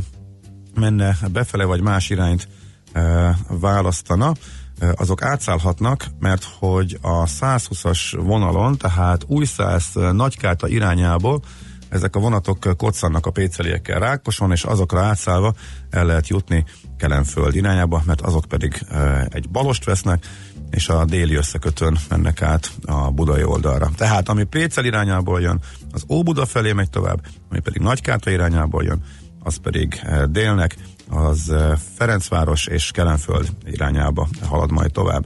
[0.76, 2.48] menne befele vagy más irányt
[2.94, 4.34] e, választana,
[4.80, 11.42] e, azok átszállhatnak, mert hogy a 120-as vonalon, tehát Újszász Nagykáta irányából
[11.90, 15.54] ezek a vonatok koccannak a péceliekkel Rákoson, és azokra átszállva
[15.90, 16.66] el lehet jutni
[16.98, 20.26] Kelenföld irányába, mert azok pedig e, egy balost vesznek,
[20.74, 23.92] és a déli összekötőn mennek át a budai oldalra.
[23.96, 25.60] Tehát ami Pécel irányából jön,
[25.92, 29.04] az Óbuda felé megy tovább, ami pedig Nagykáta irányából jön,
[29.44, 30.76] az pedig eh, délnek,
[31.10, 35.26] az eh, Ferencváros és Kelenföld irányába halad majd tovább.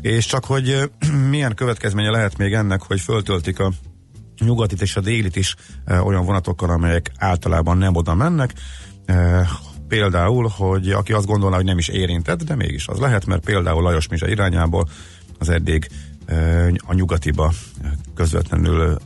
[0.00, 0.84] És csak hogy eh,
[1.30, 3.72] milyen következménye lehet még ennek, hogy föltöltik a
[4.38, 5.56] nyugatit és a délit is
[6.04, 8.52] olyan vonatokkal, amelyek általában nem oda mennek.
[9.90, 13.82] Például, hogy aki azt gondolná, hogy nem is érintett, de mégis az lehet, mert például
[13.82, 14.88] Lajos Mizsa irányából
[15.38, 15.88] az eddig
[16.86, 17.52] a nyugatiba
[18.14, 18.98] közvetlenül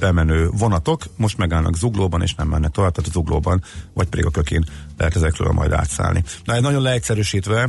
[0.00, 3.62] bemenő vonatok most megállnak zuglóban, és nem mennek tovább, tehát a zuglóban,
[3.92, 4.64] vagy pedig a kökén
[4.96, 6.22] lehet ezekről majd átszállni.
[6.44, 7.68] Na, nagyon leegyszerűsítve,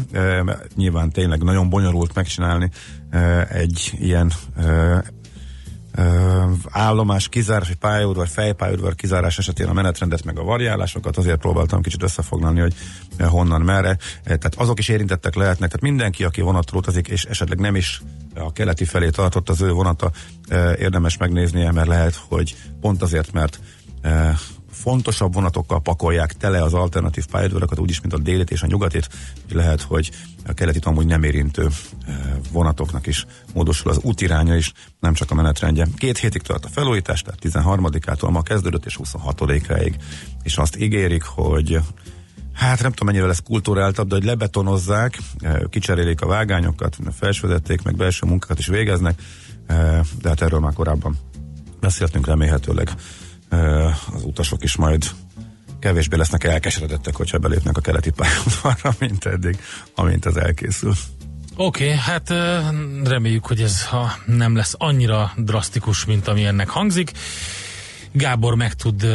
[0.76, 2.70] nyilván tényleg nagyon bonyolult megcsinálni
[3.50, 4.32] egy ilyen
[6.70, 12.04] állomás kizárás, vagy pályaudvar, fejpályaudvar kizárás esetén a menetrendet meg a variálásokat, azért próbáltam kicsit
[12.04, 12.74] összefoglalni, hogy
[13.20, 13.98] honnan merre.
[14.24, 18.02] Tehát azok is érintettek lehetnek, tehát mindenki, aki vonatról utazik, és esetleg nem is
[18.36, 20.12] a keleti felé tartott az ő vonata,
[20.78, 23.60] érdemes megnéznie, mert lehet, hogy pont azért, mert
[24.76, 29.10] fontosabb vonatokkal pakolják tele az alternatív pályaudvarokat, úgyis, mint a délit és a nyugatit,
[29.52, 30.12] lehet, hogy
[30.46, 31.68] a keletit amúgy nem érintő
[32.52, 35.88] vonatoknak is módosul az útiránya is, nem csak a menetrendje.
[35.98, 39.94] Két hétig tart a felújítás, tehát 13-ától ma kezdődött, és 26-áig,
[40.44, 41.80] és azt ígérik, hogy
[42.54, 45.18] Hát nem tudom mennyire lesz kulturáltabb, de hogy lebetonozzák,
[45.70, 49.22] kicserélik a vágányokat, felsőzették, meg belső munkákat is végeznek,
[50.22, 51.18] de hát erről már korábban
[51.80, 52.90] beszéltünk remélhetőleg
[54.14, 55.06] az utasok is majd
[55.80, 59.60] kevésbé lesznek elkeseredettek, hogyha belépnek a keleti pályaudvarra, mint eddig,
[59.96, 60.94] amint ez elkészül.
[61.58, 62.30] Oké, okay, hát
[63.04, 67.12] reméljük, hogy ez ha nem lesz annyira drasztikus, mint ami ennek hangzik.
[68.12, 69.06] Gábor meg tud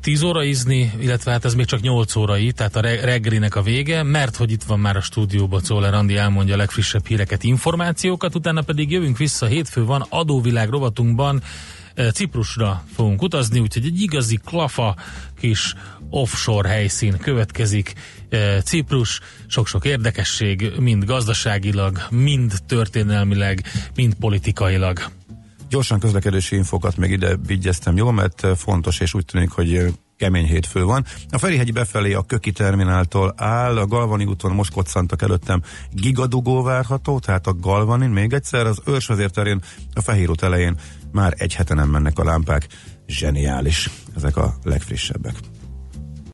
[0.00, 4.02] 10 óra izni, illetve hát ez még csak 8 órai, tehát a reggelinek a vége,
[4.02, 8.62] mert hogy itt van már a stúdióban Czoller Andi elmondja a legfrissebb híreket, információkat, utána
[8.62, 11.42] pedig jövünk vissza, hétfő van adóvilág rovatunkban,
[12.12, 14.96] Ciprusra fogunk utazni, úgyhogy egy igazi klafa
[15.40, 15.74] kis
[16.10, 17.92] offshore helyszín következik.
[18.64, 23.62] Ciprus, sok-sok érdekesség, mind gazdaságilag, mind történelmileg,
[23.94, 25.10] mind politikailag.
[25.68, 30.84] Gyorsan közlekedési infokat még ide vigyeztem, jó, mert fontos, és úgy tűnik, hogy kemény hétfő
[30.84, 31.04] van.
[31.30, 35.62] A Ferihegyi befelé a Köki termináltól áll, a Galvani úton most koccantak előttem
[35.92, 39.62] gigadugó várható, tehát a Galvanin még egyszer, az Őrsvezér terén,
[39.94, 40.76] a Fehér út elején
[41.12, 42.66] már egy hete nem mennek a lámpák.
[43.06, 43.90] Zseniális.
[44.16, 45.34] Ezek a legfrissebbek.